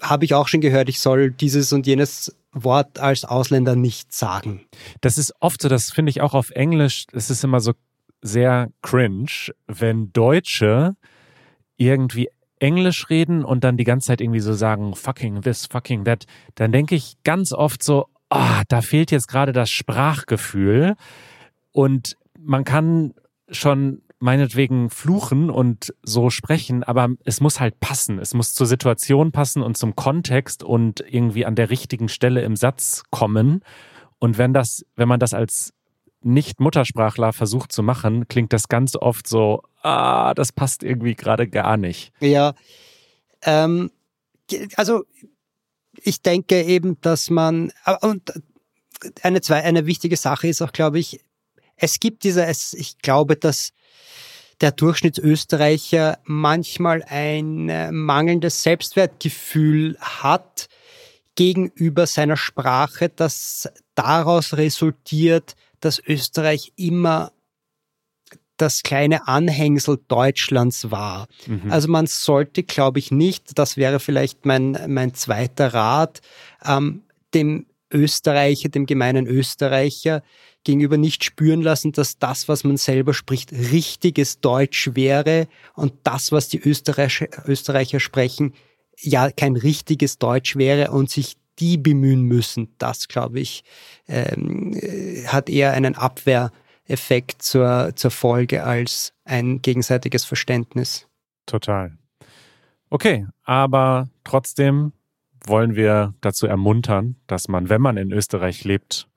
habe 0.00 0.24
ich 0.24 0.34
auch 0.34 0.48
schon 0.48 0.60
gehört, 0.60 0.88
ich 0.88 1.00
soll 1.00 1.30
dieses 1.30 1.72
und 1.72 1.86
jenes 1.86 2.34
Wort 2.52 2.98
als 2.98 3.24
Ausländer 3.24 3.76
nicht 3.76 4.12
sagen. 4.12 4.66
Das 5.00 5.16
ist 5.16 5.34
oft 5.40 5.62
so, 5.62 5.68
das 5.68 5.90
finde 5.90 6.10
ich 6.10 6.20
auch 6.20 6.34
auf 6.34 6.50
Englisch, 6.50 7.06
es 7.12 7.30
ist 7.30 7.44
immer 7.44 7.60
so 7.60 7.72
sehr 8.20 8.70
cringe, 8.82 9.52
wenn 9.66 10.12
Deutsche 10.12 10.96
irgendwie 11.76 12.28
Englisch 12.58 13.08
reden 13.08 13.44
und 13.44 13.62
dann 13.64 13.76
die 13.76 13.84
ganze 13.84 14.08
Zeit 14.08 14.20
irgendwie 14.20 14.40
so 14.40 14.52
sagen, 14.52 14.94
fucking 14.94 15.42
this, 15.42 15.66
fucking 15.66 16.04
that, 16.04 16.26
dann 16.56 16.72
denke 16.72 16.94
ich 16.94 17.16
ganz 17.22 17.52
oft 17.52 17.82
so, 17.82 18.06
ah, 18.30 18.60
oh, 18.60 18.62
da 18.68 18.82
fehlt 18.82 19.10
jetzt 19.10 19.28
gerade 19.28 19.52
das 19.52 19.70
Sprachgefühl 19.70 20.96
und 21.72 22.16
man 22.38 22.64
kann 22.64 23.14
schon 23.50 24.02
meinetwegen 24.20 24.90
fluchen 24.90 25.48
und 25.50 25.94
so 26.02 26.30
sprechen, 26.30 26.82
aber 26.82 27.10
es 27.24 27.40
muss 27.40 27.60
halt 27.60 27.78
passen. 27.78 28.18
Es 28.18 28.34
muss 28.34 28.54
zur 28.54 28.66
Situation 28.66 29.30
passen 29.30 29.62
und 29.62 29.76
zum 29.76 29.94
Kontext 29.94 30.64
und 30.64 31.04
irgendwie 31.08 31.46
an 31.46 31.54
der 31.54 31.70
richtigen 31.70 32.08
Stelle 32.08 32.42
im 32.42 32.56
Satz 32.56 33.04
kommen. 33.10 33.60
Und 34.18 34.36
wenn 34.36 34.52
das, 34.52 34.84
wenn 34.96 35.08
man 35.08 35.20
das 35.20 35.34
als 35.34 35.72
nicht-Muttersprachler 36.28 37.32
versucht 37.32 37.72
zu 37.72 37.82
machen, 37.82 38.28
klingt 38.28 38.52
das 38.52 38.68
ganz 38.68 38.96
oft 38.96 39.26
so, 39.26 39.62
ah, 39.82 40.34
das 40.34 40.52
passt 40.52 40.82
irgendwie 40.82 41.14
gerade 41.14 41.48
gar 41.48 41.76
nicht. 41.76 42.12
Ja, 42.20 42.54
ähm, 43.42 43.90
also 44.76 45.04
ich 46.02 46.22
denke 46.22 46.62
eben, 46.62 47.00
dass 47.00 47.30
man, 47.30 47.72
und 48.00 48.32
eine, 49.22 49.40
zwei, 49.40 49.62
eine 49.64 49.86
wichtige 49.86 50.16
Sache 50.16 50.48
ist 50.48 50.62
auch, 50.62 50.72
glaube 50.72 50.98
ich, 50.98 51.20
es 51.76 52.00
gibt 52.00 52.24
diese, 52.24 52.44
es, 52.44 52.74
ich 52.74 52.98
glaube, 52.98 53.36
dass 53.36 53.72
der 54.60 54.72
Durchschnittsösterreicher 54.72 56.18
manchmal 56.24 57.04
ein 57.04 57.68
äh, 57.68 57.92
mangelndes 57.92 58.62
Selbstwertgefühl 58.64 59.96
hat 60.00 60.68
gegenüber 61.36 62.08
seiner 62.08 62.36
Sprache, 62.36 63.08
das 63.08 63.68
daraus 63.94 64.56
resultiert, 64.56 65.54
dass 65.80 65.98
Österreich 65.98 66.72
immer 66.76 67.32
das 68.56 68.82
kleine 68.82 69.28
Anhängsel 69.28 70.00
Deutschlands 70.08 70.90
war. 70.90 71.28
Mhm. 71.46 71.70
Also 71.70 71.88
man 71.88 72.06
sollte, 72.06 72.64
glaube 72.64 72.98
ich, 72.98 73.10
nicht, 73.10 73.58
das 73.58 73.76
wäre 73.76 74.00
vielleicht 74.00 74.44
mein, 74.44 74.76
mein 74.88 75.14
zweiter 75.14 75.72
Rat, 75.72 76.20
ähm, 76.64 77.02
dem 77.34 77.66
Österreicher, 77.92 78.68
dem 78.68 78.84
gemeinen 78.84 79.26
Österreicher 79.26 80.22
gegenüber 80.64 80.98
nicht 80.98 81.24
spüren 81.24 81.62
lassen, 81.62 81.92
dass 81.92 82.18
das, 82.18 82.48
was 82.48 82.64
man 82.64 82.76
selber 82.76 83.14
spricht, 83.14 83.52
richtiges 83.52 84.40
Deutsch 84.40 84.90
wäre 84.94 85.48
und 85.74 85.94
das, 86.02 86.32
was 86.32 86.48
die 86.48 86.60
Österreicher, 86.60 87.28
Österreicher 87.46 88.00
sprechen, 88.00 88.52
ja 89.00 89.30
kein 89.30 89.56
richtiges 89.56 90.18
Deutsch 90.18 90.56
wäre 90.56 90.90
und 90.90 91.08
sich 91.08 91.36
die 91.58 91.76
bemühen 91.78 92.22
müssen. 92.22 92.74
Das, 92.78 93.08
glaube 93.08 93.40
ich, 93.40 93.64
ähm, 94.06 94.74
äh, 94.74 95.26
hat 95.26 95.48
eher 95.48 95.72
einen 95.72 95.94
Abwehreffekt 95.94 97.42
zur, 97.42 97.92
zur 97.96 98.10
Folge 98.10 98.64
als 98.64 99.12
ein 99.24 99.62
gegenseitiges 99.62 100.24
Verständnis. 100.24 101.06
Total. 101.46 101.96
Okay, 102.90 103.26
aber 103.44 104.08
trotzdem 104.24 104.92
wollen 105.44 105.76
wir 105.76 106.14
dazu 106.20 106.46
ermuntern, 106.46 107.16
dass 107.26 107.48
man, 107.48 107.68
wenn 107.68 107.80
man 107.80 107.96
in 107.96 108.12
Österreich 108.12 108.64
lebt, 108.64 109.08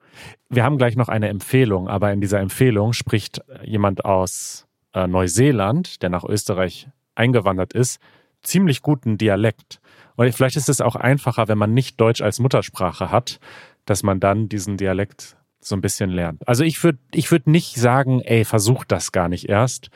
wir 0.48 0.64
haben 0.64 0.76
gleich 0.76 0.96
noch 0.96 1.08
eine 1.08 1.28
Empfehlung, 1.28 1.88
aber 1.88 2.12
in 2.12 2.20
dieser 2.20 2.40
Empfehlung 2.40 2.92
spricht 2.92 3.40
jemand 3.64 4.04
aus 4.04 4.66
äh, 4.92 5.06
Neuseeland, 5.06 6.02
der 6.02 6.10
nach 6.10 6.24
Österreich 6.24 6.88
eingewandert 7.14 7.72
ist, 7.72 7.98
ziemlich 8.42 8.82
guten 8.82 9.18
Dialekt. 9.18 9.80
Und 10.26 10.34
vielleicht 10.34 10.56
ist 10.56 10.68
es 10.68 10.80
auch 10.80 10.96
einfacher, 10.96 11.48
wenn 11.48 11.58
man 11.58 11.74
nicht 11.74 12.00
Deutsch 12.00 12.22
als 12.22 12.38
Muttersprache 12.38 13.10
hat, 13.10 13.40
dass 13.84 14.02
man 14.02 14.20
dann 14.20 14.48
diesen 14.48 14.76
Dialekt 14.76 15.36
so 15.60 15.76
ein 15.76 15.80
bisschen 15.80 16.10
lernt. 16.10 16.46
Also 16.46 16.64
ich 16.64 16.82
würde 16.82 16.98
ich 17.12 17.30
würd 17.30 17.46
nicht 17.46 17.76
sagen, 17.76 18.20
ey, 18.20 18.44
versuch 18.44 18.84
das 18.84 19.12
gar 19.12 19.28
nicht 19.28 19.48
erst, 19.48 19.90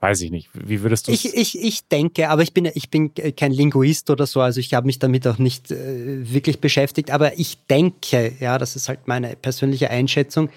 Weiß 0.00 0.20
ich 0.20 0.30
nicht. 0.30 0.48
Wie 0.54 0.82
würdest 0.82 1.08
du 1.08 1.12
ich, 1.12 1.34
ich, 1.34 1.60
ich 1.60 1.88
denke, 1.88 2.28
aber 2.28 2.42
ich 2.42 2.54
bin, 2.54 2.70
ich 2.72 2.88
bin 2.88 3.10
kein 3.36 3.50
Linguist 3.50 4.10
oder 4.10 4.26
so, 4.26 4.40
also 4.40 4.60
ich 4.60 4.72
habe 4.72 4.86
mich 4.86 5.00
damit 5.00 5.26
auch 5.26 5.38
nicht 5.38 5.72
äh, 5.72 6.32
wirklich 6.32 6.60
beschäftigt, 6.60 7.10
aber 7.10 7.36
ich 7.36 7.58
denke, 7.66 8.32
ja, 8.38 8.58
das 8.58 8.76
ist 8.76 8.88
halt 8.88 9.08
meine 9.08 9.34
persönliche 9.34 9.90
Einschätzung, 9.90 10.50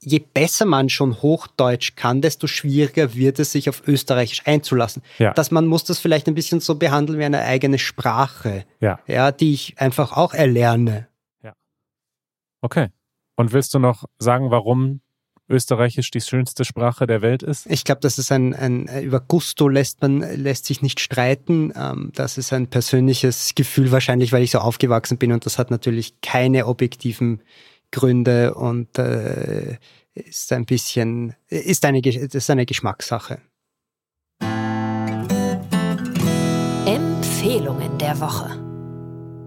je 0.00 0.20
besser 0.20 0.64
man 0.64 0.88
schon 0.88 1.20
Hochdeutsch 1.22 1.96
kann, 1.96 2.20
desto 2.20 2.46
schwieriger 2.46 3.14
wird 3.14 3.38
es, 3.38 3.52
sich 3.52 3.68
auf 3.68 3.86
Österreichisch 3.86 4.42
einzulassen. 4.46 5.02
Ja. 5.18 5.32
Dass 5.32 5.50
man 5.50 5.66
muss 5.66 5.84
das 5.84 5.98
vielleicht 5.98 6.28
ein 6.28 6.34
bisschen 6.34 6.60
so 6.60 6.76
behandeln 6.76 7.18
wie 7.18 7.24
eine 7.24 7.42
eigene 7.42 7.78
Sprache, 7.78 8.64
ja. 8.80 9.00
Ja, 9.06 9.32
die 9.32 9.54
ich 9.54 9.78
einfach 9.78 10.16
auch 10.16 10.34
erlerne. 10.34 11.08
Ja. 11.42 11.52
Okay. 12.60 12.88
Und 13.36 13.52
willst 13.52 13.74
du 13.74 13.78
noch 13.78 14.04
sagen, 14.18 14.50
warum 14.50 15.00
Österreichisch 15.48 16.10
die 16.10 16.20
schönste 16.20 16.64
Sprache 16.64 17.06
der 17.06 17.22
Welt 17.22 17.42
ist? 17.42 17.66
Ich 17.66 17.84
glaube, 17.84 18.00
das 18.02 18.18
ist 18.18 18.30
ein, 18.30 18.54
ein 18.54 18.86
über 19.02 19.20
Gusto 19.20 19.68
lässt 19.68 20.02
man 20.02 20.20
lässt 20.20 20.66
sich 20.66 20.82
nicht 20.82 21.00
streiten. 21.00 21.72
Ähm, 21.74 22.10
das 22.14 22.36
ist 22.36 22.52
ein 22.52 22.68
persönliches 22.68 23.54
Gefühl 23.54 23.90
wahrscheinlich, 23.90 24.32
weil 24.32 24.42
ich 24.42 24.50
so 24.50 24.58
aufgewachsen 24.58 25.18
bin 25.18 25.32
und 25.32 25.46
das 25.46 25.58
hat 25.58 25.70
natürlich 25.70 26.20
keine 26.20 26.66
objektiven 26.66 27.42
Gründe 27.90 28.54
und 28.54 28.98
äh, 28.98 29.78
ist 30.14 30.52
ein 30.52 30.64
bisschen 30.66 31.34
ist 31.48 31.84
eine 31.84 32.00
ist 32.00 32.50
eine 32.50 32.66
Geschmackssache. 32.66 33.40
Empfehlungen 36.86 37.98
der 37.98 38.20
Woche. 38.20 38.68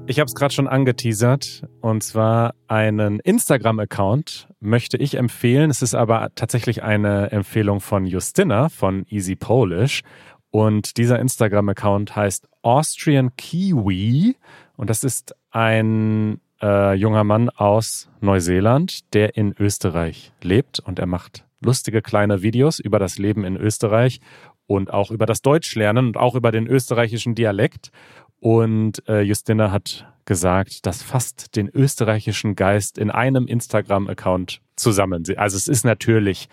Ich 0.07 0.19
habe 0.19 0.27
es 0.27 0.35
gerade 0.35 0.53
schon 0.53 0.67
angeteasert 0.67 1.63
und 1.79 2.03
zwar 2.03 2.53
einen 2.67 3.19
Instagram-Account 3.19 4.47
möchte 4.59 4.97
ich 4.97 5.15
empfehlen. 5.15 5.69
Es 5.69 5.81
ist 5.81 5.93
aber 5.93 6.29
tatsächlich 6.35 6.83
eine 6.83 7.31
Empfehlung 7.31 7.79
von 7.79 8.05
Justina 8.05 8.69
von 8.69 9.05
Easy 9.07 9.35
Polish 9.35 10.01
und 10.49 10.97
dieser 10.97 11.19
Instagram-Account 11.19 12.15
heißt 12.15 12.47
Austrian 12.61 13.35
Kiwi 13.37 14.35
und 14.75 14.89
das 14.89 15.03
ist 15.03 15.35
ein 15.51 16.41
äh, 16.61 16.93
junger 16.93 17.23
Mann 17.23 17.49
aus 17.49 18.09
Neuseeland, 18.19 19.13
der 19.13 19.35
in 19.35 19.53
Österreich 19.57 20.31
lebt 20.41 20.79
und 20.79 20.99
er 20.99 21.07
macht 21.07 21.45
lustige 21.61 22.01
kleine 22.01 22.41
Videos 22.41 22.79
über 22.79 22.99
das 22.99 23.17
Leben 23.17 23.43
in 23.43 23.55
Österreich 23.55 24.19
und 24.67 24.91
auch 24.91 25.11
über 25.11 25.25
das 25.25 25.41
Deutschlernen 25.41 26.07
und 26.07 26.17
auch 26.17 26.35
über 26.35 26.51
den 26.51 26.67
österreichischen 26.67 27.35
Dialekt. 27.35 27.91
Und 28.39 29.07
äh, 29.07 29.21
Justina 29.21 29.71
hat 29.71 30.07
gesagt, 30.25 30.85
das 30.85 31.03
fasst 31.03 31.55
den 31.55 31.69
österreichischen 31.69 32.55
Geist 32.55 32.97
in 32.97 33.11
einem 33.11 33.47
Instagram-Account 33.47 34.61
zusammen. 34.75 35.23
Also 35.35 35.57
es 35.57 35.67
ist 35.67 35.83
natürlich, 35.83 36.47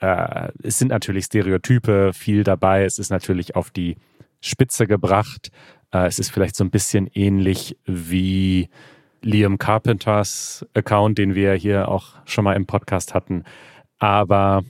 äh, 0.00 0.48
es 0.62 0.78
sind 0.78 0.88
natürlich 0.88 1.26
Stereotype 1.26 2.12
viel 2.12 2.44
dabei. 2.44 2.84
Es 2.84 2.98
ist 2.98 3.10
natürlich 3.10 3.56
auf 3.56 3.70
die 3.70 3.96
Spitze 4.40 4.86
gebracht. 4.86 5.50
Äh, 5.92 6.06
es 6.06 6.18
ist 6.18 6.30
vielleicht 6.30 6.56
so 6.56 6.64
ein 6.64 6.70
bisschen 6.70 7.06
ähnlich 7.14 7.78
wie 7.86 8.68
Liam 9.22 9.58
Carpenters 9.58 10.66
Account, 10.74 11.18
den 11.18 11.34
wir 11.34 11.54
hier 11.54 11.88
auch 11.88 12.16
schon 12.24 12.44
mal 12.44 12.54
im 12.54 12.66
Podcast 12.66 13.14
hatten. 13.14 13.44
Aber 13.98 14.64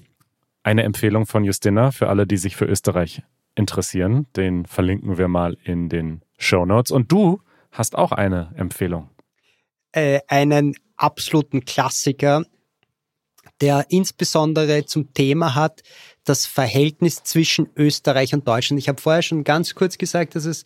eine 0.63 0.83
Empfehlung 0.85 1.27
von 1.27 1.45
Justina 1.45 1.91
für 1.91 2.09
alle, 2.09 2.27
die 2.27 2.37
sich 2.37 2.57
für 2.57 2.67
Österreich 2.67 3.23
interessieren. 3.55 4.27
Den 4.37 4.67
verlinken 4.67 5.19
wir 5.19 5.29
mal 5.29 5.57
in 5.65 5.89
den 5.89 6.23
Show 6.39 6.65
Notes. 6.65 6.91
Und 6.91 7.11
du 7.11 7.41
hast 7.71 7.97
auch 7.97 8.13
eine 8.13 8.53
Empfehlung. 8.57 9.11
Äh, 9.93 10.21
einen 10.29 10.75
absoluten 10.97 11.65
Klassiker, 11.65 12.45
der 13.61 13.87
insbesondere 13.89 14.85
zum 14.87 15.13
Thema 15.15 15.55
hat, 15.55 15.83
das 16.25 16.47
Verhältnis 16.47 17.23
zwischen 17.25 17.69
Österreich 17.77 18.35
und 18.35 18.47
Deutschland. 18.47 18.79
Ich 18.79 18.89
habe 18.89 19.01
vorher 19.01 19.23
schon 19.23 19.45
ganz 19.45 19.75
kurz 19.75 19.99
gesagt, 19.99 20.35
dass 20.35 20.45
es 20.45 20.65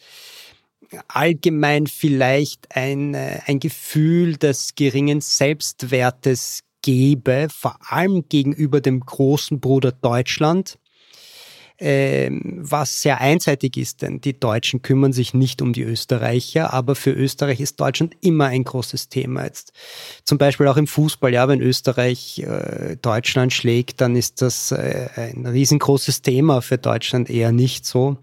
allgemein 1.08 1.86
vielleicht 1.86 2.76
ein, 2.76 3.14
äh, 3.14 3.40
ein 3.46 3.60
Gefühl 3.60 4.36
des 4.36 4.74
geringen 4.74 5.20
Selbstwertes 5.20 6.60
gebe, 6.82 7.48
vor 7.50 7.78
allem 7.88 8.28
gegenüber 8.28 8.80
dem 8.80 9.00
großen 9.00 9.60
Bruder 9.60 9.92
Deutschland 9.92 10.78
ähm, 11.78 12.40
was 12.58 13.02
sehr 13.02 13.20
einseitig 13.20 13.76
ist, 13.76 14.00
denn 14.00 14.20
die 14.20 14.38
Deutschen 14.38 14.80
kümmern 14.80 15.12
sich 15.12 15.34
nicht 15.34 15.60
um 15.60 15.74
die 15.74 15.82
Österreicher, 15.82 16.72
aber 16.72 16.94
für 16.94 17.10
Österreich 17.10 17.60
ist 17.60 17.78
Deutschland 17.78 18.14
immer 18.22 18.46
ein 18.46 18.64
großes 18.64 19.10
Thema. 19.10 19.44
Jetzt 19.44 19.72
zum 20.24 20.38
Beispiel 20.38 20.68
auch 20.68 20.78
im 20.78 20.86
Fußball, 20.86 21.32
ja, 21.34 21.48
wenn 21.48 21.60
Österreich 21.60 22.38
äh, 22.38 22.96
Deutschland 23.02 23.52
schlägt, 23.52 24.00
dann 24.00 24.16
ist 24.16 24.40
das 24.40 24.72
äh, 24.72 25.08
ein 25.16 25.46
riesengroßes 25.46 26.22
Thema 26.22 26.62
für 26.62 26.78
Deutschland 26.78 27.28
eher 27.28 27.52
nicht 27.52 27.84
so. 27.84 28.16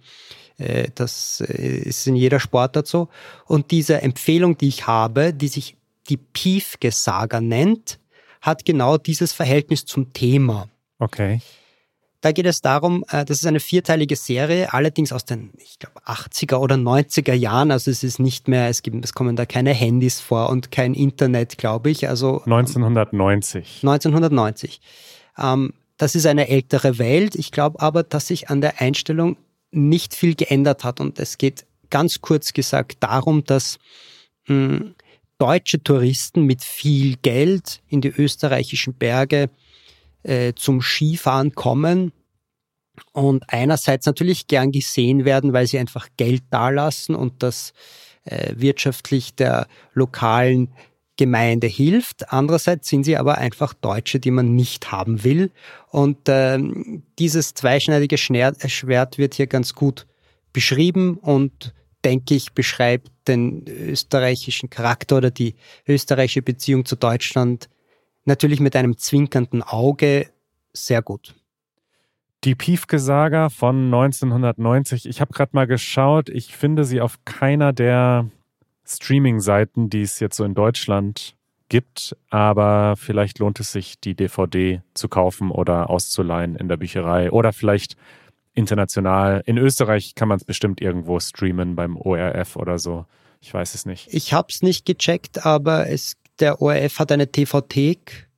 Äh, 0.63 0.89
das 0.95 1.41
äh, 1.41 1.77
ist 1.77 2.07
in 2.07 2.15
jeder 2.15 2.39
Sportart 2.39 2.87
so. 2.87 3.09
Und 3.45 3.71
diese 3.71 4.01
Empfehlung, 4.01 4.57
die 4.57 4.67
ich 4.67 4.87
habe, 4.87 5.33
die 5.33 5.47
sich 5.47 5.75
die 6.09 6.17
Piefke-Saga 6.17 7.41
nennt, 7.41 7.99
hat 8.41 8.65
genau 8.65 8.97
dieses 8.97 9.33
Verhältnis 9.33 9.85
zum 9.85 10.13
Thema. 10.13 10.67
Okay. 10.99 11.39
Da 12.21 12.31
geht 12.31 12.45
es 12.45 12.61
darum, 12.61 13.03
äh, 13.09 13.25
das 13.25 13.37
ist 13.37 13.45
eine 13.45 13.59
vierteilige 13.59 14.15
Serie, 14.15 14.71
allerdings 14.71 15.11
aus 15.11 15.25
den, 15.25 15.51
ich 15.57 15.77
glaube, 15.79 15.99
80er 16.05 16.55
oder 16.55 16.75
90er 16.75 17.33
Jahren. 17.33 17.69
Also 17.71 17.91
es 17.91 18.03
ist 18.03 18.19
nicht 18.19 18.47
mehr, 18.47 18.69
es 18.69 18.81
gibt, 18.81 19.03
es 19.03 19.13
kommen 19.13 19.35
da 19.35 19.45
keine 19.45 19.73
Handys 19.73 20.21
vor 20.21 20.49
und 20.49 20.71
kein 20.71 20.93
Internet, 20.93 21.57
glaube 21.57 21.89
ich. 21.89 22.07
Also 22.07 22.41
1990. 22.45 23.79
1990. 23.83 24.79
Ähm, 25.37 25.73
das 25.97 26.15
ist 26.15 26.25
eine 26.25 26.47
ältere 26.47 26.97
Welt. 26.97 27.35
Ich 27.35 27.51
glaube 27.51 27.81
aber, 27.81 28.03
dass 28.03 28.27
sich 28.27 28.49
an 28.49 28.61
der 28.61 28.81
Einstellung 28.81 29.37
nicht 29.73 30.15
viel 30.15 30.35
geändert 30.35 30.83
hat. 30.83 30.99
Und 30.99 31.19
es 31.19 31.37
geht 31.37 31.65
ganz 31.89 32.21
kurz 32.21 32.53
gesagt 32.53 32.97
darum, 33.01 33.43
dass 33.43 33.79
hm, 34.45 34.95
deutsche 35.37 35.83
Touristen 35.83 36.45
mit 36.45 36.63
viel 36.63 37.17
Geld 37.17 37.81
in 37.87 38.01
die 38.01 38.09
österreichischen 38.09 38.93
Berge 38.93 39.49
äh, 40.23 40.53
zum 40.55 40.81
Skifahren 40.81 41.53
kommen 41.53 42.13
und 43.11 43.43
einerseits 43.47 44.05
natürlich 44.05 44.47
gern 44.47 44.71
gesehen 44.71 45.25
werden, 45.25 45.53
weil 45.53 45.67
sie 45.67 45.79
einfach 45.79 46.07
Geld 46.17 46.43
dalassen 46.49 47.15
und 47.15 47.43
das 47.43 47.73
äh, 48.25 48.53
wirtschaftlich 48.55 49.35
der 49.35 49.67
lokalen 49.93 50.69
Gemeinde 51.17 51.67
hilft. 51.67 52.31
Andererseits 52.31 52.89
sind 52.89 53.03
sie 53.03 53.17
aber 53.17 53.37
einfach 53.37 53.73
Deutsche, 53.73 54.19
die 54.19 54.31
man 54.31 54.55
nicht 54.55 54.91
haben 54.91 55.23
will. 55.23 55.51
Und 55.89 56.17
ähm, 56.27 57.03
dieses 57.19 57.53
zweischneidige 57.53 58.17
Schwert 58.17 59.17
wird 59.17 59.35
hier 59.35 59.47
ganz 59.47 59.75
gut 59.75 60.07
beschrieben 60.53 61.17
und 61.17 61.73
denke 62.03 62.35
ich, 62.35 62.53
beschreibt 62.53 63.11
den 63.27 63.65
österreichischen 63.67 64.69
Charakter 64.69 65.17
oder 65.17 65.31
die 65.31 65.55
österreichische 65.87 66.41
Beziehung 66.41 66.85
zu 66.85 66.95
Deutschland 66.95 67.69
natürlich 68.25 68.59
mit 68.59 68.75
einem 68.75 68.97
zwinkernden 68.97 69.61
Auge 69.61 70.29
sehr 70.73 71.01
gut. 71.01 71.35
Die 72.43 72.55
Piefke-Saga 72.55 73.49
von 73.49 73.85
1990, 73.85 75.05
ich 75.05 75.21
habe 75.21 75.33
gerade 75.33 75.51
mal 75.53 75.67
geschaut, 75.67 76.27
ich 76.27 76.55
finde 76.55 76.83
sie 76.83 76.99
auf 76.99 77.19
keiner 77.23 77.71
der 77.71 78.29
Streaming-Seiten, 78.85 79.89
die 79.89 80.01
es 80.01 80.19
jetzt 80.19 80.35
so 80.35 80.43
in 80.43 80.53
Deutschland 80.53 81.35
gibt, 81.69 82.15
aber 82.29 82.95
vielleicht 82.97 83.39
lohnt 83.39 83.59
es 83.59 83.71
sich, 83.71 83.99
die 83.99 84.15
DVD 84.15 84.81
zu 84.93 85.09
kaufen 85.09 85.49
oder 85.49 85.89
auszuleihen 85.89 86.55
in 86.55 86.67
der 86.67 86.77
Bücherei 86.77 87.31
oder 87.31 87.53
vielleicht 87.53 87.95
international. 88.53 89.41
In 89.45 89.57
Österreich 89.57 90.15
kann 90.15 90.27
man 90.27 90.37
es 90.37 90.43
bestimmt 90.43 90.81
irgendwo 90.81 91.19
streamen 91.19 91.75
beim 91.75 91.97
ORF 91.97 92.55
oder 92.55 92.77
so. 92.77 93.05
Ich 93.41 93.53
weiß 93.53 93.73
es 93.73 93.85
nicht. 93.85 94.13
Ich 94.13 94.33
habe 94.33 94.47
es 94.49 94.61
nicht 94.61 94.85
gecheckt, 94.85 95.45
aber 95.45 95.89
es 95.89 96.15
der 96.39 96.61
ORF 96.61 96.99
hat 96.99 97.11
eine 97.11 97.31
TV-Thek 97.31 98.29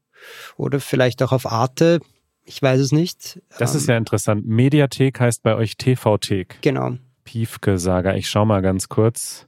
oder 0.58 0.80
vielleicht 0.80 1.22
auch 1.24 1.32
auf 1.32 1.46
Arte. 1.46 2.00
Ich 2.44 2.62
weiß 2.62 2.80
es 2.80 2.92
nicht. 2.92 3.42
Das 3.58 3.76
ist 3.76 3.88
ja 3.88 3.98
interessant. 3.98 4.46
Mediathek 4.46 5.20
heißt 5.20 5.44
bei 5.44 5.56
euch 5.56 5.78
TV-Thek. 5.78 6.60
Genau. 6.62 6.98
Piefke-Saga. 7.24 8.16
Ich 8.16 8.30
schau 8.30 8.46
mal 8.46 8.62
ganz 8.62 8.88
kurz. 8.88 9.48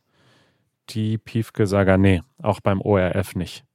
Die 0.90 1.18
Piefke-Saga, 1.18 1.98
nee, 1.98 2.22
auch 2.42 2.62
beim 2.62 2.82
ORF 2.82 3.36
nicht. 3.36 3.66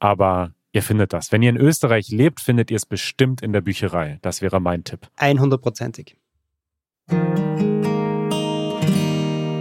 Aber 0.00 0.52
ihr 0.72 0.82
findet 0.82 1.12
das. 1.12 1.32
Wenn 1.32 1.42
ihr 1.42 1.50
in 1.50 1.56
Österreich 1.56 2.10
lebt, 2.10 2.40
findet 2.40 2.70
ihr 2.70 2.76
es 2.76 2.86
bestimmt 2.86 3.42
in 3.42 3.52
der 3.52 3.62
Bücherei. 3.62 4.18
Das 4.22 4.42
wäre 4.42 4.60
mein 4.60 4.84
Tipp. 4.84 5.08
100%ig. 5.18 6.16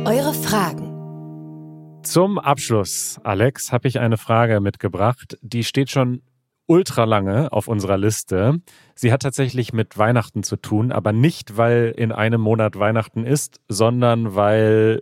Eure 0.05 0.33
Fragen. 0.33 2.01
Zum 2.03 2.39
Abschluss, 2.39 3.19
Alex, 3.23 3.71
habe 3.71 3.87
ich 3.87 3.99
eine 3.99 4.17
Frage 4.17 4.59
mitgebracht. 4.59 5.37
Die 5.41 5.63
steht 5.63 5.89
schon 5.89 6.21
ultra 6.65 7.05
lange 7.05 7.51
auf 7.51 7.67
unserer 7.67 7.97
Liste. 7.97 8.61
Sie 8.95 9.11
hat 9.11 9.21
tatsächlich 9.21 9.73
mit 9.73 9.97
Weihnachten 9.97 10.43
zu 10.43 10.57
tun, 10.57 10.91
aber 10.91 11.13
nicht, 11.13 11.57
weil 11.57 11.93
in 11.97 12.11
einem 12.11 12.41
Monat 12.41 12.77
Weihnachten 12.77 13.25
ist, 13.25 13.61
sondern 13.67 14.35
weil 14.35 15.01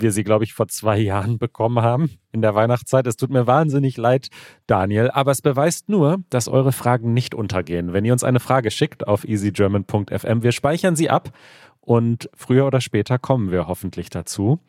wir 0.00 0.12
sie, 0.12 0.24
glaube 0.24 0.44
ich, 0.44 0.54
vor 0.54 0.68
zwei 0.68 0.98
Jahren 0.98 1.38
bekommen 1.38 1.82
haben 1.82 2.10
in 2.32 2.42
der 2.42 2.54
Weihnachtszeit. 2.54 3.06
Es 3.06 3.16
tut 3.16 3.30
mir 3.30 3.46
wahnsinnig 3.46 3.96
leid, 3.96 4.28
Daniel, 4.66 5.10
aber 5.10 5.30
es 5.30 5.42
beweist 5.42 5.88
nur, 5.88 6.18
dass 6.30 6.48
eure 6.48 6.72
Fragen 6.72 7.12
nicht 7.12 7.34
untergehen. 7.34 7.92
Wenn 7.92 8.04
ihr 8.04 8.12
uns 8.12 8.24
eine 8.24 8.40
Frage 8.40 8.70
schickt 8.70 9.06
auf 9.06 9.24
easygerman.fm, 9.24 10.42
wir 10.42 10.52
speichern 10.52 10.96
sie 10.96 11.10
ab 11.10 11.30
und 11.80 12.28
früher 12.34 12.66
oder 12.66 12.80
später 12.80 13.18
kommen 13.18 13.50
wir 13.50 13.68
hoffentlich 13.68 14.10
dazu. 14.10 14.60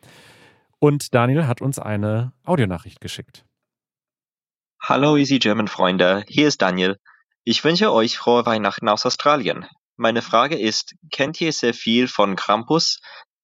Und 0.78 1.14
Daniel 1.14 1.46
hat 1.46 1.60
uns 1.60 1.78
eine 1.78 2.32
Audionachricht 2.44 3.00
geschickt. 3.00 3.44
Hallo 4.80 5.16
Easy 5.16 5.38
German 5.40 5.68
Freunde, 5.68 6.24
hier 6.28 6.46
ist 6.48 6.62
Daniel. 6.62 6.98
Ich 7.44 7.64
wünsche 7.64 7.92
euch 7.92 8.16
frohe 8.16 8.46
Weihnachten 8.46 8.88
aus 8.88 9.04
Australien. 9.04 9.66
Meine 9.96 10.22
Frage 10.22 10.56
ist, 10.56 10.94
kennt 11.10 11.40
ihr 11.40 11.52
sehr 11.52 11.74
viel 11.74 12.06
von 12.06 12.36
Krampus? 12.36 13.00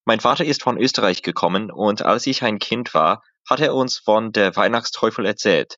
Mein 0.06 0.20
Vater 0.20 0.44
ist 0.44 0.62
von 0.62 0.78
Österreich 0.78 1.22
gekommen 1.22 1.70
und 1.70 2.02
als 2.02 2.26
ich 2.26 2.42
ein 2.42 2.58
Kind 2.58 2.92
war, 2.92 3.22
hat 3.48 3.60
er 3.60 3.74
uns 3.74 3.98
von 3.98 4.32
der 4.32 4.54
Weihnachtsteufel 4.54 5.24
erzählt. 5.24 5.76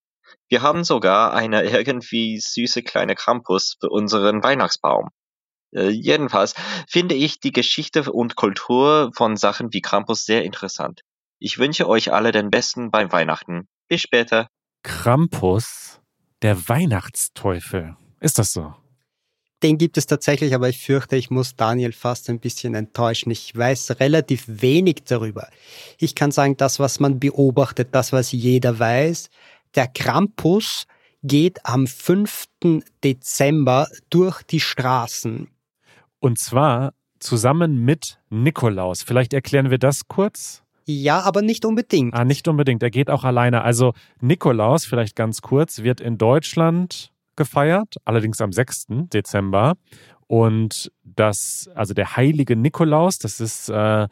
Wir 0.49 0.63
haben 0.63 0.85
sogar 0.85 1.33
eine 1.33 1.63
irgendwie 1.71 2.41
süße 2.41 2.83
kleine 2.83 3.15
Krampus 3.15 3.77
für 3.81 3.89
unseren 3.89 4.43
Weihnachtsbaum. 4.43 5.11
Äh, 5.73 5.89
jedenfalls 5.91 6.55
finde 6.89 7.15
ich 7.15 7.41
die 7.41 7.53
Geschichte 7.53 8.11
und 8.13 8.37
Kultur 8.37 9.11
von 9.15 9.37
Sachen 9.37 9.73
wie 9.73 9.81
Krampus 9.81 10.25
sehr 10.25 10.45
interessant. 10.45 11.03
Ich 11.39 11.59
wünsche 11.59 11.89
euch 11.89 12.13
alle 12.13 12.33
den 12.33 12.51
Besten 12.51 12.91
beim 12.91 13.13
Weihnachten. 13.13 13.69
Bis 13.89 14.01
später. 14.01 14.49
Krampus, 14.83 16.01
der 16.43 16.69
Weihnachtsteufel. 16.69 17.97
Ist 18.21 18.39
das 18.39 18.53
so? 18.53 18.75
Den 19.63 19.79
gibt 19.79 19.97
es 19.97 20.07
tatsächlich, 20.07 20.55
aber 20.55 20.69
ich 20.69 20.79
fürchte, 20.79 21.17
ich 21.17 21.31
muss 21.31 21.57
Daniel 21.57 21.93
fast 21.93 22.29
ein 22.29 22.41
bisschen 22.41 22.75
enttäuschen. 22.75 23.31
Ich 23.31 23.57
weiß 23.57 24.01
relativ 24.01 24.45
wenig 24.47 25.05
darüber. 25.07 25.49
Ich 25.99 26.15
kann 26.15 26.31
sagen, 26.31 26.57
das, 26.59 26.79
was 26.79 27.01
man 27.01 27.19
beobachtet, 27.19 27.89
das, 27.93 28.13
was 28.13 28.33
jeder 28.33 28.79
weiß, 28.79 29.31
der 29.75 29.89
Krampus 29.89 30.87
geht 31.23 31.65
am 31.65 31.87
5. 31.87 32.45
Dezember 33.03 33.89
durch 34.11 34.43
die 34.43 34.61
Straßen. 34.61 35.49
Und 36.19 36.39
zwar 36.39 36.93
zusammen 37.19 37.79
mit 37.85 38.19
Nikolaus. 38.29 39.03
Vielleicht 39.03 39.33
erklären 39.33 39.71
wir 39.71 39.79
das 39.79 40.09
kurz? 40.09 40.63
Ja, 40.85 41.21
aber 41.23 41.43
nicht 41.43 41.65
unbedingt. 41.65 42.15
Ah, 42.15 42.25
nicht 42.25 42.47
unbedingt. 42.47 42.83
Er 42.83 42.91
geht 42.91 43.11
auch 43.11 43.25
alleine. 43.25 43.63
Also 43.63 43.95
Nikolaus, 44.21 44.87
vielleicht 44.87 45.17
ganz 45.17 45.43
kurz, 45.43 45.83
wird 45.83 46.01
in 46.01 46.17
Deutschland 46.19 47.11
gefeiert, 47.37 47.97
allerdings 48.05 48.41
am 48.41 48.53
6. 48.53 48.87
Dezember. 49.13 49.75
Und 50.27 50.91
das, 51.05 51.71
also 51.75 51.95
der 51.95 52.17
heilige 52.17 52.57
Nikolaus, 52.57 53.19
das 53.19 53.41
ist 53.41 53.69
äh, 53.69 54.09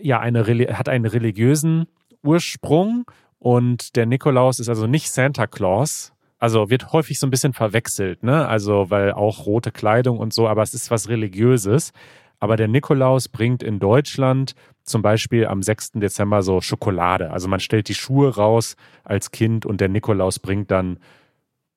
ja 0.00 0.20
eine 0.20 0.44
hat 0.44 0.88
einen 0.88 1.06
religiösen 1.06 1.86
Ursprung 2.22 3.10
und 3.38 3.96
der 3.96 4.06
Nikolaus 4.06 4.58
ist 4.58 4.68
also 4.68 4.86
nicht 4.86 5.10
Santa 5.10 5.46
Claus. 5.46 6.12
Also 6.38 6.68
wird 6.68 6.92
häufig 6.92 7.18
so 7.18 7.26
ein 7.26 7.30
bisschen 7.30 7.54
verwechselt, 7.54 8.22
ne? 8.22 8.46
Also, 8.46 8.90
weil 8.90 9.12
auch 9.12 9.46
rote 9.46 9.72
Kleidung 9.72 10.18
und 10.18 10.34
so, 10.34 10.46
aber 10.48 10.62
es 10.62 10.74
ist 10.74 10.90
was 10.90 11.08
Religiöses. 11.08 11.92
Aber 12.38 12.56
der 12.56 12.68
Nikolaus 12.68 13.28
bringt 13.28 13.62
in 13.62 13.78
Deutschland 13.78 14.54
zum 14.82 15.00
Beispiel 15.00 15.46
am 15.46 15.62
6. 15.62 15.92
Dezember 15.92 16.42
so 16.42 16.60
Schokolade. 16.60 17.30
Also 17.30 17.48
man 17.48 17.60
stellt 17.60 17.88
die 17.88 17.94
Schuhe 17.94 18.34
raus 18.36 18.76
als 19.04 19.30
Kind 19.30 19.64
und 19.64 19.80
der 19.80 19.88
Nikolaus 19.88 20.38
bringt 20.38 20.70
dann 20.70 20.98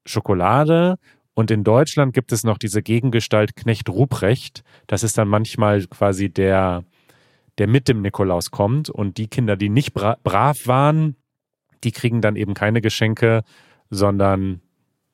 Schokolade. 0.05 0.97
Und 1.33 1.51
in 1.51 1.63
Deutschland 1.63 2.13
gibt 2.13 2.31
es 2.31 2.43
noch 2.43 2.57
diese 2.57 2.81
Gegengestalt 2.81 3.55
Knecht 3.55 3.89
Ruprecht. 3.89 4.63
Das 4.88 5.03
ist 5.03 5.17
dann 5.17 5.27
manchmal 5.27 5.85
quasi 5.88 6.29
der, 6.29 6.83
der 7.57 7.67
mit 7.67 7.88
dem 7.88 8.01
Nikolaus 8.01 8.51
kommt. 8.51 8.89
Und 8.89 9.17
die 9.17 9.27
Kinder, 9.27 9.55
die 9.55 9.69
nicht 9.69 9.93
bra 9.93 10.17
brav 10.23 10.67
waren, 10.67 11.15
die 11.83 11.91
kriegen 11.91 12.21
dann 12.21 12.35
eben 12.35 12.53
keine 12.53 12.81
Geschenke, 12.81 13.43
sondern 13.89 14.62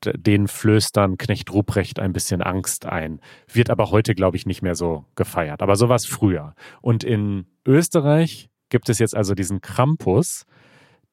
denen 0.04 0.48
flößt 0.48 0.96
dann 0.96 1.18
Knecht 1.18 1.52
Ruprecht 1.52 2.00
ein 2.00 2.14
bisschen 2.14 2.42
Angst 2.42 2.86
ein. 2.86 3.20
Wird 3.52 3.70
aber 3.70 3.92
heute, 3.92 4.14
glaube 4.14 4.38
ich, 4.38 4.46
nicht 4.46 4.62
mehr 4.62 4.76
so 4.76 5.06
gefeiert. 5.16 5.62
Aber 5.62 5.76
so 5.76 5.90
war 5.90 5.96
es 5.96 6.06
früher. 6.06 6.54
Und 6.82 7.04
in 7.04 7.46
Österreich 7.66 8.50
gibt 8.70 8.90
es 8.90 9.00
jetzt 9.00 9.16
also 9.16 9.34
diesen 9.34 9.62
Krampus, 9.62 10.46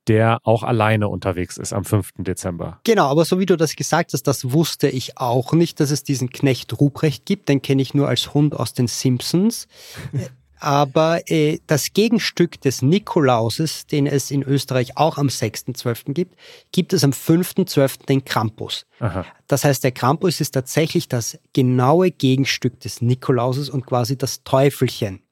der 0.08 0.38
auch 0.42 0.62
alleine 0.62 1.08
unterwegs 1.08 1.58
ist 1.58 1.72
am 1.72 1.84
5. 1.84 2.10
Dezember. 2.18 2.80
Genau, 2.84 3.06
aber 3.06 3.24
so 3.24 3.38
wie 3.38 3.46
du 3.46 3.56
das 3.56 3.76
gesagt 3.76 4.12
hast, 4.12 4.24
das 4.24 4.52
wusste 4.52 4.88
ich 4.88 5.18
auch 5.18 5.52
nicht, 5.52 5.80
dass 5.80 5.90
es 5.90 6.02
diesen 6.02 6.30
Knecht 6.30 6.78
Ruprecht 6.80 7.24
gibt. 7.24 7.48
Den 7.48 7.62
kenne 7.62 7.82
ich 7.82 7.94
nur 7.94 8.08
als 8.08 8.34
Hund 8.34 8.54
aus 8.54 8.74
den 8.74 8.88
Simpsons. 8.88 9.68
Aber 10.62 11.28
äh, 11.28 11.58
das 11.66 11.92
Gegenstück 11.92 12.60
des 12.60 12.82
Nikolauses, 12.82 13.88
den 13.88 14.06
es 14.06 14.30
in 14.30 14.44
Österreich 14.44 14.96
auch 14.96 15.18
am 15.18 15.26
6.12. 15.26 16.12
gibt, 16.12 16.36
gibt 16.70 16.92
es 16.92 17.02
am 17.02 17.10
5.12. 17.10 18.06
den 18.06 18.24
Krampus. 18.24 18.86
Aha. 19.00 19.26
Das 19.48 19.64
heißt, 19.64 19.82
der 19.82 19.90
Krampus 19.90 20.40
ist 20.40 20.52
tatsächlich 20.52 21.08
das 21.08 21.36
genaue 21.52 22.12
Gegenstück 22.12 22.78
des 22.78 23.02
Nikolauses 23.02 23.70
und 23.70 23.86
quasi 23.86 24.16
das 24.16 24.44
Teufelchen. 24.44 25.24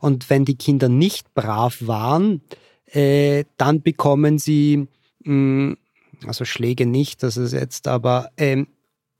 Und 0.00 0.30
wenn 0.30 0.46
die 0.46 0.56
Kinder 0.56 0.88
nicht 0.88 1.34
brav 1.34 1.76
waren, 1.80 2.40
äh, 2.86 3.44
dann 3.56 3.82
bekommen 3.82 4.38
sie, 4.38 4.88
mh, 5.24 5.32
mm, 5.32 5.76
also 6.26 6.44
Schläge 6.44 6.86
nicht, 6.86 7.22
das 7.22 7.36
ist 7.36 7.52
jetzt 7.52 7.88
aber, 7.88 8.30
ähm, 8.36 8.68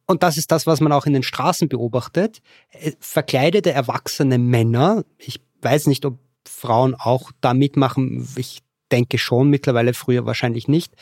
und 0.06 0.22
das 0.22 0.36
ist 0.36 0.52
das, 0.52 0.66
was 0.66 0.80
man 0.80 0.92
auch 0.92 1.06
in 1.06 1.12
den 1.12 1.22
Straßen 1.22 1.68
beobachtet, 1.68 2.40
äh, 2.70 2.92
verkleidete 3.00 3.72
erwachsene 3.72 4.38
Männer, 4.38 5.04
ich 5.18 5.40
weiß 5.62 5.86
nicht, 5.86 6.04
ob 6.04 6.18
Frauen 6.46 6.94
auch 6.94 7.32
da 7.40 7.54
mitmachen, 7.54 8.28
ich 8.36 8.62
denke 8.92 9.18
schon, 9.18 9.48
mittlerweile 9.48 9.94
früher 9.94 10.26
wahrscheinlich 10.26 10.68
nicht, 10.68 10.94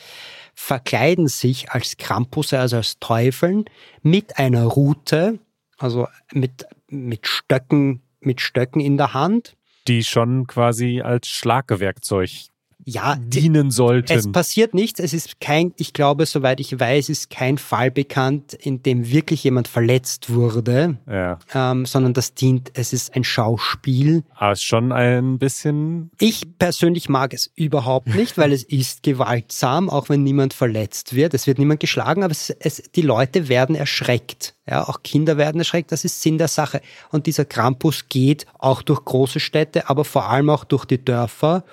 verkleiden 0.55 1.27
sich 1.27 1.71
als 1.71 1.97
Krampusse, 1.97 2.59
also 2.59 2.77
als 2.77 2.99
Teufeln, 2.99 3.65
mit 4.01 4.37
einer 4.39 4.63
Rute, 4.63 5.39
also 5.77 6.07
mit, 6.31 6.65
mit 6.87 7.27
Stöcken, 7.27 8.01
mit 8.19 8.41
Stöcken 8.41 8.79
in 8.79 8.97
der 8.97 9.13
Hand. 9.13 9.55
Die 9.87 10.03
schon 10.03 10.47
quasi 10.47 11.01
als 11.01 11.27
Schlagwerkzeug 11.27 12.47
ja, 12.85 13.15
dienen 13.17 13.71
sollten. 13.71 14.11
Es 14.11 14.31
passiert 14.31 14.73
nichts. 14.73 14.99
Es 14.99 15.13
ist 15.13 15.39
kein, 15.39 15.73
ich 15.77 15.93
glaube, 15.93 16.25
soweit 16.25 16.59
ich 16.59 16.79
weiß, 16.79 17.09
ist 17.09 17.29
kein 17.29 17.57
Fall 17.57 17.91
bekannt, 17.91 18.53
in 18.53 18.83
dem 18.83 19.09
wirklich 19.09 19.43
jemand 19.43 19.67
verletzt 19.67 20.33
wurde, 20.33 20.97
ja. 21.07 21.39
ähm, 21.53 21.85
sondern 21.85 22.13
das 22.13 22.33
dient, 22.33 22.71
es 22.73 22.93
ist 22.93 23.15
ein 23.15 23.23
Schauspiel. 23.23 24.23
Aber 24.35 24.51
es 24.51 24.59
ist 24.59 24.65
schon 24.65 24.91
ein 24.91 25.37
bisschen. 25.37 26.11
Ich 26.19 26.57
persönlich 26.57 27.09
mag 27.09 27.33
es 27.33 27.51
überhaupt 27.55 28.07
nicht, 28.15 28.37
weil 28.37 28.51
es 28.51 28.63
ist 28.63 29.03
gewaltsam, 29.03 29.89
auch 29.89 30.09
wenn 30.09 30.23
niemand 30.23 30.53
verletzt 30.53 31.15
wird. 31.15 31.33
Es 31.33 31.47
wird 31.47 31.59
niemand 31.59 31.79
geschlagen, 31.79 32.23
aber 32.23 32.31
es, 32.31 32.49
es, 32.49 32.83
die 32.95 33.01
Leute 33.01 33.47
werden 33.47 33.75
erschreckt. 33.75 34.55
Ja, 34.67 34.87
auch 34.87 35.03
Kinder 35.03 35.37
werden 35.37 35.59
erschreckt. 35.59 35.91
Das 35.91 36.05
ist 36.05 36.21
Sinn 36.21 36.37
der 36.37 36.47
Sache. 36.47 36.81
Und 37.11 37.27
dieser 37.27 37.45
Krampus 37.45 38.07
geht 38.07 38.45
auch 38.59 38.81
durch 38.81 39.03
große 39.03 39.39
Städte, 39.39 39.89
aber 39.89 40.05
vor 40.05 40.29
allem 40.29 40.49
auch 40.49 40.63
durch 40.63 40.85
die 40.85 41.03
Dörfer 41.03 41.65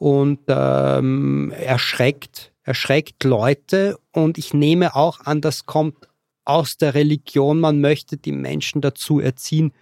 und 0.00 0.40
ähm, 0.48 1.52
erschreckt, 1.52 2.52
erschreckt 2.62 3.22
Leute. 3.22 3.98
Und 4.12 4.38
ich 4.38 4.54
nehme 4.54 4.96
auch 4.96 5.20
an, 5.20 5.42
das 5.42 5.66
kommt 5.66 6.08
aus 6.46 6.78
der 6.78 6.94
Religion. 6.94 7.60
Man 7.60 7.82
möchte 7.82 8.16
die 8.16 8.32
Menschen 8.32 8.80
dazu 8.80 9.20
erziehen, 9.20 9.72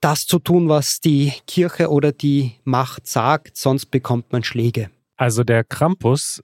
das 0.00 0.20
zu 0.20 0.38
tun, 0.38 0.68
was 0.68 1.00
die 1.00 1.32
Kirche 1.48 1.90
oder 1.90 2.12
die 2.12 2.52
Macht 2.62 3.08
sagt, 3.08 3.56
sonst 3.56 3.86
bekommt 3.86 4.30
man 4.30 4.44
Schläge. 4.44 4.90
Also 5.16 5.42
der 5.42 5.64
Krampus, 5.64 6.40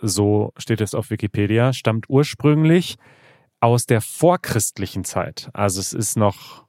so 0.00 0.52
steht 0.56 0.80
es 0.80 0.94
auf 0.94 1.10
Wikipedia, 1.10 1.74
stammt 1.74 2.06
ursprünglich 2.08 2.96
aus 3.60 3.84
der 3.84 4.00
vorchristlichen 4.00 5.04
Zeit. 5.04 5.50
Also 5.52 5.80
es 5.80 5.92
ist 5.92 6.16
noch 6.16 6.63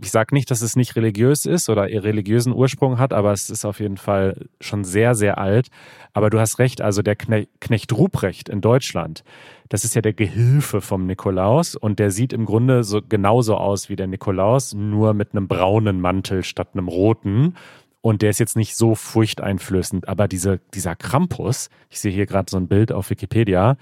ich 0.00 0.10
sage 0.10 0.34
nicht, 0.34 0.50
dass 0.50 0.62
es 0.62 0.76
nicht 0.76 0.96
religiös 0.96 1.44
ist 1.44 1.68
oder 1.68 1.82
religiösen 1.82 2.52
Ursprung 2.52 2.98
hat, 2.98 3.12
aber 3.12 3.32
es 3.32 3.50
ist 3.50 3.64
auf 3.64 3.80
jeden 3.80 3.96
Fall 3.96 4.46
schon 4.60 4.84
sehr, 4.84 5.14
sehr 5.14 5.38
alt. 5.38 5.68
Aber 6.12 6.30
du 6.30 6.38
hast 6.38 6.58
recht, 6.58 6.80
also 6.80 7.02
der 7.02 7.16
Knecht 7.16 7.92
Ruprecht 7.92 8.48
in 8.48 8.60
Deutschland, 8.60 9.24
das 9.68 9.84
ist 9.84 9.94
ja 9.94 10.00
der 10.00 10.12
Gehilfe 10.12 10.80
vom 10.80 11.06
Nikolaus 11.06 11.74
und 11.74 11.98
der 11.98 12.10
sieht 12.10 12.32
im 12.32 12.46
Grunde 12.46 12.84
so 12.84 13.00
genauso 13.06 13.56
aus 13.56 13.88
wie 13.88 13.96
der 13.96 14.06
Nikolaus, 14.06 14.72
nur 14.74 15.14
mit 15.14 15.32
einem 15.32 15.48
braunen 15.48 16.00
Mantel 16.00 16.42
statt 16.42 16.70
einem 16.74 16.88
roten. 16.88 17.54
Und 18.00 18.22
der 18.22 18.30
ist 18.30 18.38
jetzt 18.38 18.56
nicht 18.56 18.76
so 18.76 18.94
furchteinflößend, 18.94 20.08
aber 20.08 20.28
diese, 20.28 20.60
dieser 20.72 20.94
Krampus, 20.94 21.68
ich 21.90 21.98
sehe 21.98 22.12
hier 22.12 22.26
gerade 22.26 22.48
so 22.48 22.56
ein 22.56 22.68
Bild 22.68 22.92
auf 22.92 23.10
Wikipedia, 23.10 23.76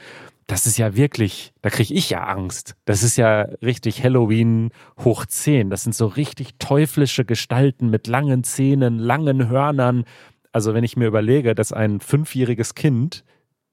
das 0.47 0.67
ist 0.67 0.79
ja 0.79 0.95
wirklich, 0.95 1.53
da 1.63 1.71
kriege 1.71 1.93
ich 1.93 2.11
ja 2.11 2.25
Angst. 2.25 2.77
Das 2.85 3.03
ist 3.03 3.17
ja 3.17 3.43
richtig 3.63 4.05
Halloween 4.05 4.71
hoch 4.99 5.27
10. 5.27 5.71
Das 5.71 5.83
sind 5.83 5.95
so 5.95 6.07
richtig 6.07 6.55
teuflische 6.59 7.25
Gestalten 7.25 7.91
mit 7.91 8.07
langen 8.07 8.45
Zähnen, 8.45 8.99
langen 8.99 9.49
Hörnern. 9.49 10.05
Also 10.53 10.73
wenn 10.73 10.85
ich 10.85 10.97
mir 10.97 11.09
überlege, 11.09 11.55
dass 11.55 11.73
ein 11.73 12.01
fünfjähriges 12.01 12.75
Kind 12.75 13.25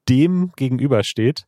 dem 0.08 0.52
gegenübersteht, 0.56 1.46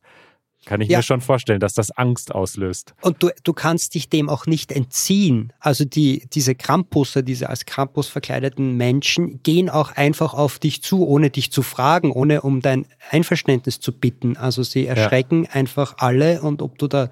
kann 0.67 0.81
ich 0.81 0.89
ja. 0.89 0.99
mir 0.99 1.03
schon 1.03 1.21
vorstellen, 1.21 1.61
dass 1.61 1.73
das 1.73 1.91
Angst 1.91 2.35
auslöst. 2.35 2.93
Und 3.01 3.23
du, 3.23 3.29
du 3.43 3.53
kannst 3.53 3.95
dich 3.95 4.09
dem 4.09 4.29
auch 4.29 4.47
nicht 4.47 4.73
entziehen. 4.73 5.53
Also 5.59 5.85
die, 5.85 6.27
diese 6.33 6.55
Krampusse, 6.55 7.23
diese 7.23 7.49
als 7.49 7.65
Krampus 7.65 8.09
verkleideten 8.09 8.75
Menschen, 8.75 9.41
gehen 9.43 9.69
auch 9.69 9.93
einfach 9.93 10.33
auf 10.33 10.59
dich 10.59 10.83
zu, 10.83 11.07
ohne 11.07 11.29
dich 11.29 11.53
zu 11.53 11.63
fragen, 11.63 12.11
ohne 12.11 12.41
um 12.41 12.61
dein 12.61 12.85
Einverständnis 13.11 13.79
zu 13.79 13.93
bitten. 13.93 14.35
Also 14.35 14.61
sie 14.61 14.85
erschrecken 14.85 15.45
ja. 15.45 15.51
einfach 15.51 15.95
alle 15.99 16.41
und 16.41 16.61
ob 16.61 16.77
du 16.77 16.87
da 16.87 17.09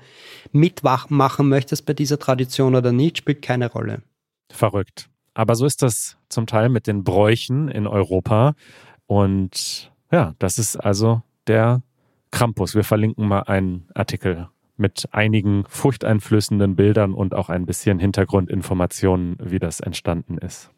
mitmachen 0.51 1.47
möchtest 1.47 1.85
bei 1.85 1.93
dieser 1.93 2.19
Tradition 2.19 2.75
oder 2.75 2.91
nicht, 2.91 3.19
spielt 3.19 3.41
keine 3.41 3.71
Rolle. 3.71 4.01
Verrückt. 4.51 5.09
Aber 5.33 5.55
so 5.55 5.65
ist 5.65 5.81
das 5.81 6.17
zum 6.27 6.45
Teil 6.45 6.67
mit 6.67 6.87
den 6.87 7.05
Bräuchen 7.05 7.69
in 7.69 7.87
Europa. 7.87 8.53
Und 9.07 9.93
ja, 10.11 10.35
das 10.39 10.59
ist 10.59 10.75
also 10.75 11.21
der 11.47 11.81
Krampus. 12.35 12.75
Wir 12.75 12.83
verlinken 12.83 13.27
mal 13.27 13.43
einen 13.43 13.87
Artikel 13.93 14.49
mit 14.75 15.07
einigen 15.11 15.63
furchteinflößenden 15.69 16.75
Bildern 16.75 17.13
und 17.13 17.33
auch 17.33 17.47
ein 17.47 17.65
bisschen 17.65 17.97
Hintergrundinformationen, 17.97 19.37
wie 19.41 19.57
das 19.57 19.79
entstanden 19.79 20.37
ist. 20.37 20.69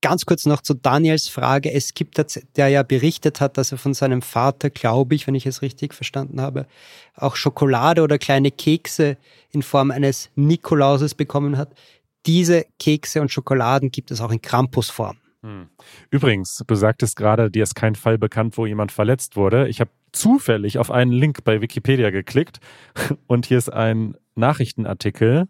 Ganz 0.00 0.24
kurz 0.24 0.46
noch 0.46 0.62
zu 0.62 0.72
Daniels 0.72 1.28
Frage. 1.28 1.70
Es 1.70 1.92
gibt, 1.92 2.18
der 2.56 2.68
ja 2.68 2.82
berichtet 2.82 3.42
hat, 3.42 3.58
dass 3.58 3.72
er 3.72 3.78
von 3.78 3.92
seinem 3.92 4.22
Vater, 4.22 4.70
glaube 4.70 5.14
ich, 5.14 5.26
wenn 5.26 5.34
ich 5.34 5.44
es 5.44 5.60
richtig 5.60 5.92
verstanden 5.92 6.40
habe, 6.40 6.66
auch 7.14 7.36
Schokolade 7.36 8.02
oder 8.02 8.16
kleine 8.18 8.50
Kekse 8.50 9.18
in 9.50 9.62
Form 9.62 9.90
eines 9.90 10.30
Nikolauses 10.36 11.14
bekommen 11.14 11.58
hat. 11.58 11.74
Diese 12.24 12.64
Kekse 12.78 13.20
und 13.20 13.30
Schokoladen 13.30 13.90
gibt 13.90 14.10
es 14.10 14.22
auch 14.22 14.30
in 14.30 14.40
Krampusform. 14.40 15.18
Hm. 15.42 15.68
Übrigens, 16.10 16.62
du 16.66 16.74
sagtest 16.74 17.16
gerade, 17.16 17.50
dir 17.50 17.62
ist 17.62 17.74
kein 17.74 17.94
Fall 17.94 18.16
bekannt, 18.16 18.56
wo 18.56 18.64
jemand 18.64 18.90
verletzt 18.90 19.36
wurde. 19.36 19.68
Ich 19.68 19.80
habe 19.80 19.90
zufällig 20.14 20.78
auf 20.78 20.90
einen 20.90 21.12
Link 21.12 21.44
bei 21.44 21.60
Wikipedia 21.60 22.10
geklickt 22.10 22.60
und 23.26 23.46
hier 23.46 23.58
ist 23.58 23.72
ein 23.72 24.16
Nachrichtenartikel. 24.34 25.48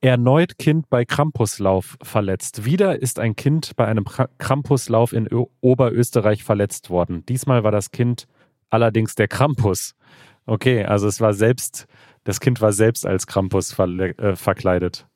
Erneut 0.00 0.58
Kind 0.58 0.90
bei 0.90 1.06
Krampuslauf 1.06 1.96
verletzt. 2.02 2.66
Wieder 2.66 3.00
ist 3.00 3.18
ein 3.18 3.36
Kind 3.36 3.74
bei 3.74 3.86
einem 3.86 4.04
Krampuslauf 4.38 5.14
in 5.14 5.28
Oberösterreich 5.62 6.44
verletzt 6.44 6.90
worden. 6.90 7.24
Diesmal 7.26 7.64
war 7.64 7.72
das 7.72 7.90
Kind 7.90 8.26
allerdings 8.68 9.14
der 9.14 9.28
Krampus. 9.28 9.94
Okay, 10.44 10.84
also 10.84 11.06
es 11.06 11.22
war 11.22 11.32
selbst, 11.32 11.86
das 12.24 12.40
Kind 12.40 12.60
war 12.60 12.72
selbst 12.72 13.06
als 13.06 13.26
Krampus 13.26 13.78
äh, 13.78 14.36
verkleidet. 14.36 15.06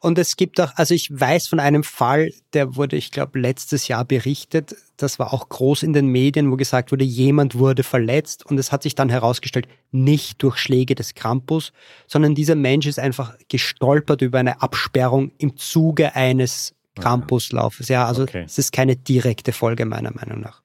Und 0.00 0.16
es 0.18 0.36
gibt 0.36 0.60
auch, 0.60 0.70
also 0.76 0.94
ich 0.94 1.08
weiß 1.10 1.48
von 1.48 1.58
einem 1.58 1.82
Fall, 1.82 2.30
der 2.52 2.76
wurde, 2.76 2.96
ich 2.96 3.10
glaube, 3.10 3.40
letztes 3.40 3.88
Jahr 3.88 4.04
berichtet. 4.04 4.76
Das 4.96 5.18
war 5.18 5.32
auch 5.32 5.48
groß 5.48 5.82
in 5.82 5.92
den 5.92 6.06
Medien, 6.06 6.52
wo 6.52 6.56
gesagt 6.56 6.92
wurde, 6.92 7.04
jemand 7.04 7.56
wurde 7.56 7.82
verletzt. 7.82 8.46
Und 8.46 8.58
es 8.58 8.70
hat 8.70 8.84
sich 8.84 8.94
dann 8.94 9.08
herausgestellt, 9.08 9.66
nicht 9.90 10.40
durch 10.42 10.58
Schläge 10.58 10.94
des 10.94 11.14
Krampus, 11.14 11.72
sondern 12.06 12.36
dieser 12.36 12.54
Mensch 12.54 12.86
ist 12.86 13.00
einfach 13.00 13.36
gestolpert 13.48 14.22
über 14.22 14.38
eine 14.38 14.62
Absperrung 14.62 15.32
im 15.38 15.56
Zuge 15.56 16.14
eines 16.14 16.74
Krampuslaufes. 16.94 17.88
Ja, 17.88 18.06
also 18.06 18.22
okay. 18.22 18.44
es 18.46 18.58
ist 18.58 18.72
keine 18.72 18.94
direkte 18.94 19.52
Folge 19.52 19.84
meiner 19.84 20.12
Meinung 20.12 20.40
nach. 20.40 20.62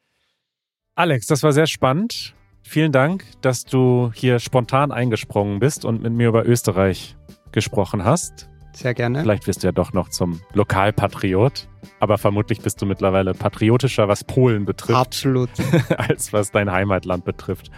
Alex, 0.95 1.25
das 1.25 1.41
war 1.41 1.53
sehr 1.53 1.67
spannend. 1.67 2.35
Vielen 2.61 2.91
Dank, 2.91 3.25
dass 3.41 3.65
du 3.65 4.11
hier 4.13 4.37
spontan 4.39 4.91
eingesprungen 4.91 5.59
bist 5.59 5.85
und 5.85 6.03
mit 6.03 6.13
mir 6.13 6.29
über 6.29 6.45
Österreich 6.45 7.15
gesprochen 7.51 8.05
hast. 8.05 8.47
Sehr 8.73 8.93
gerne. 8.93 9.21
Vielleicht 9.21 9.47
wirst 9.47 9.63
du 9.63 9.67
ja 9.67 9.71
doch 9.71 9.93
noch 9.93 10.09
zum 10.09 10.41
Lokalpatriot. 10.53 11.67
Aber 11.99 12.17
vermutlich 12.17 12.61
bist 12.61 12.81
du 12.81 12.85
mittlerweile 12.85 13.33
patriotischer, 13.33 14.07
was 14.07 14.23
Polen 14.23 14.65
betrifft. 14.65 14.99
Absolut. 14.99 15.49
als 15.97 16.33
was 16.33 16.51
dein 16.51 16.71
Heimatland 16.71 17.25
betrifft. 17.25 17.69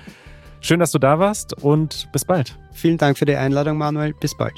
Schön, 0.61 0.79
dass 0.79 0.91
du 0.91 0.99
da 0.99 1.19
warst 1.19 1.61
und 1.61 2.09
bis 2.11 2.25
bald. 2.25 2.57
Vielen 2.71 2.97
Dank 2.97 3.17
für 3.17 3.25
die 3.25 3.35
Einladung, 3.35 3.77
Manuel. 3.77 4.13
Bis 4.13 4.35
bald. 4.35 4.53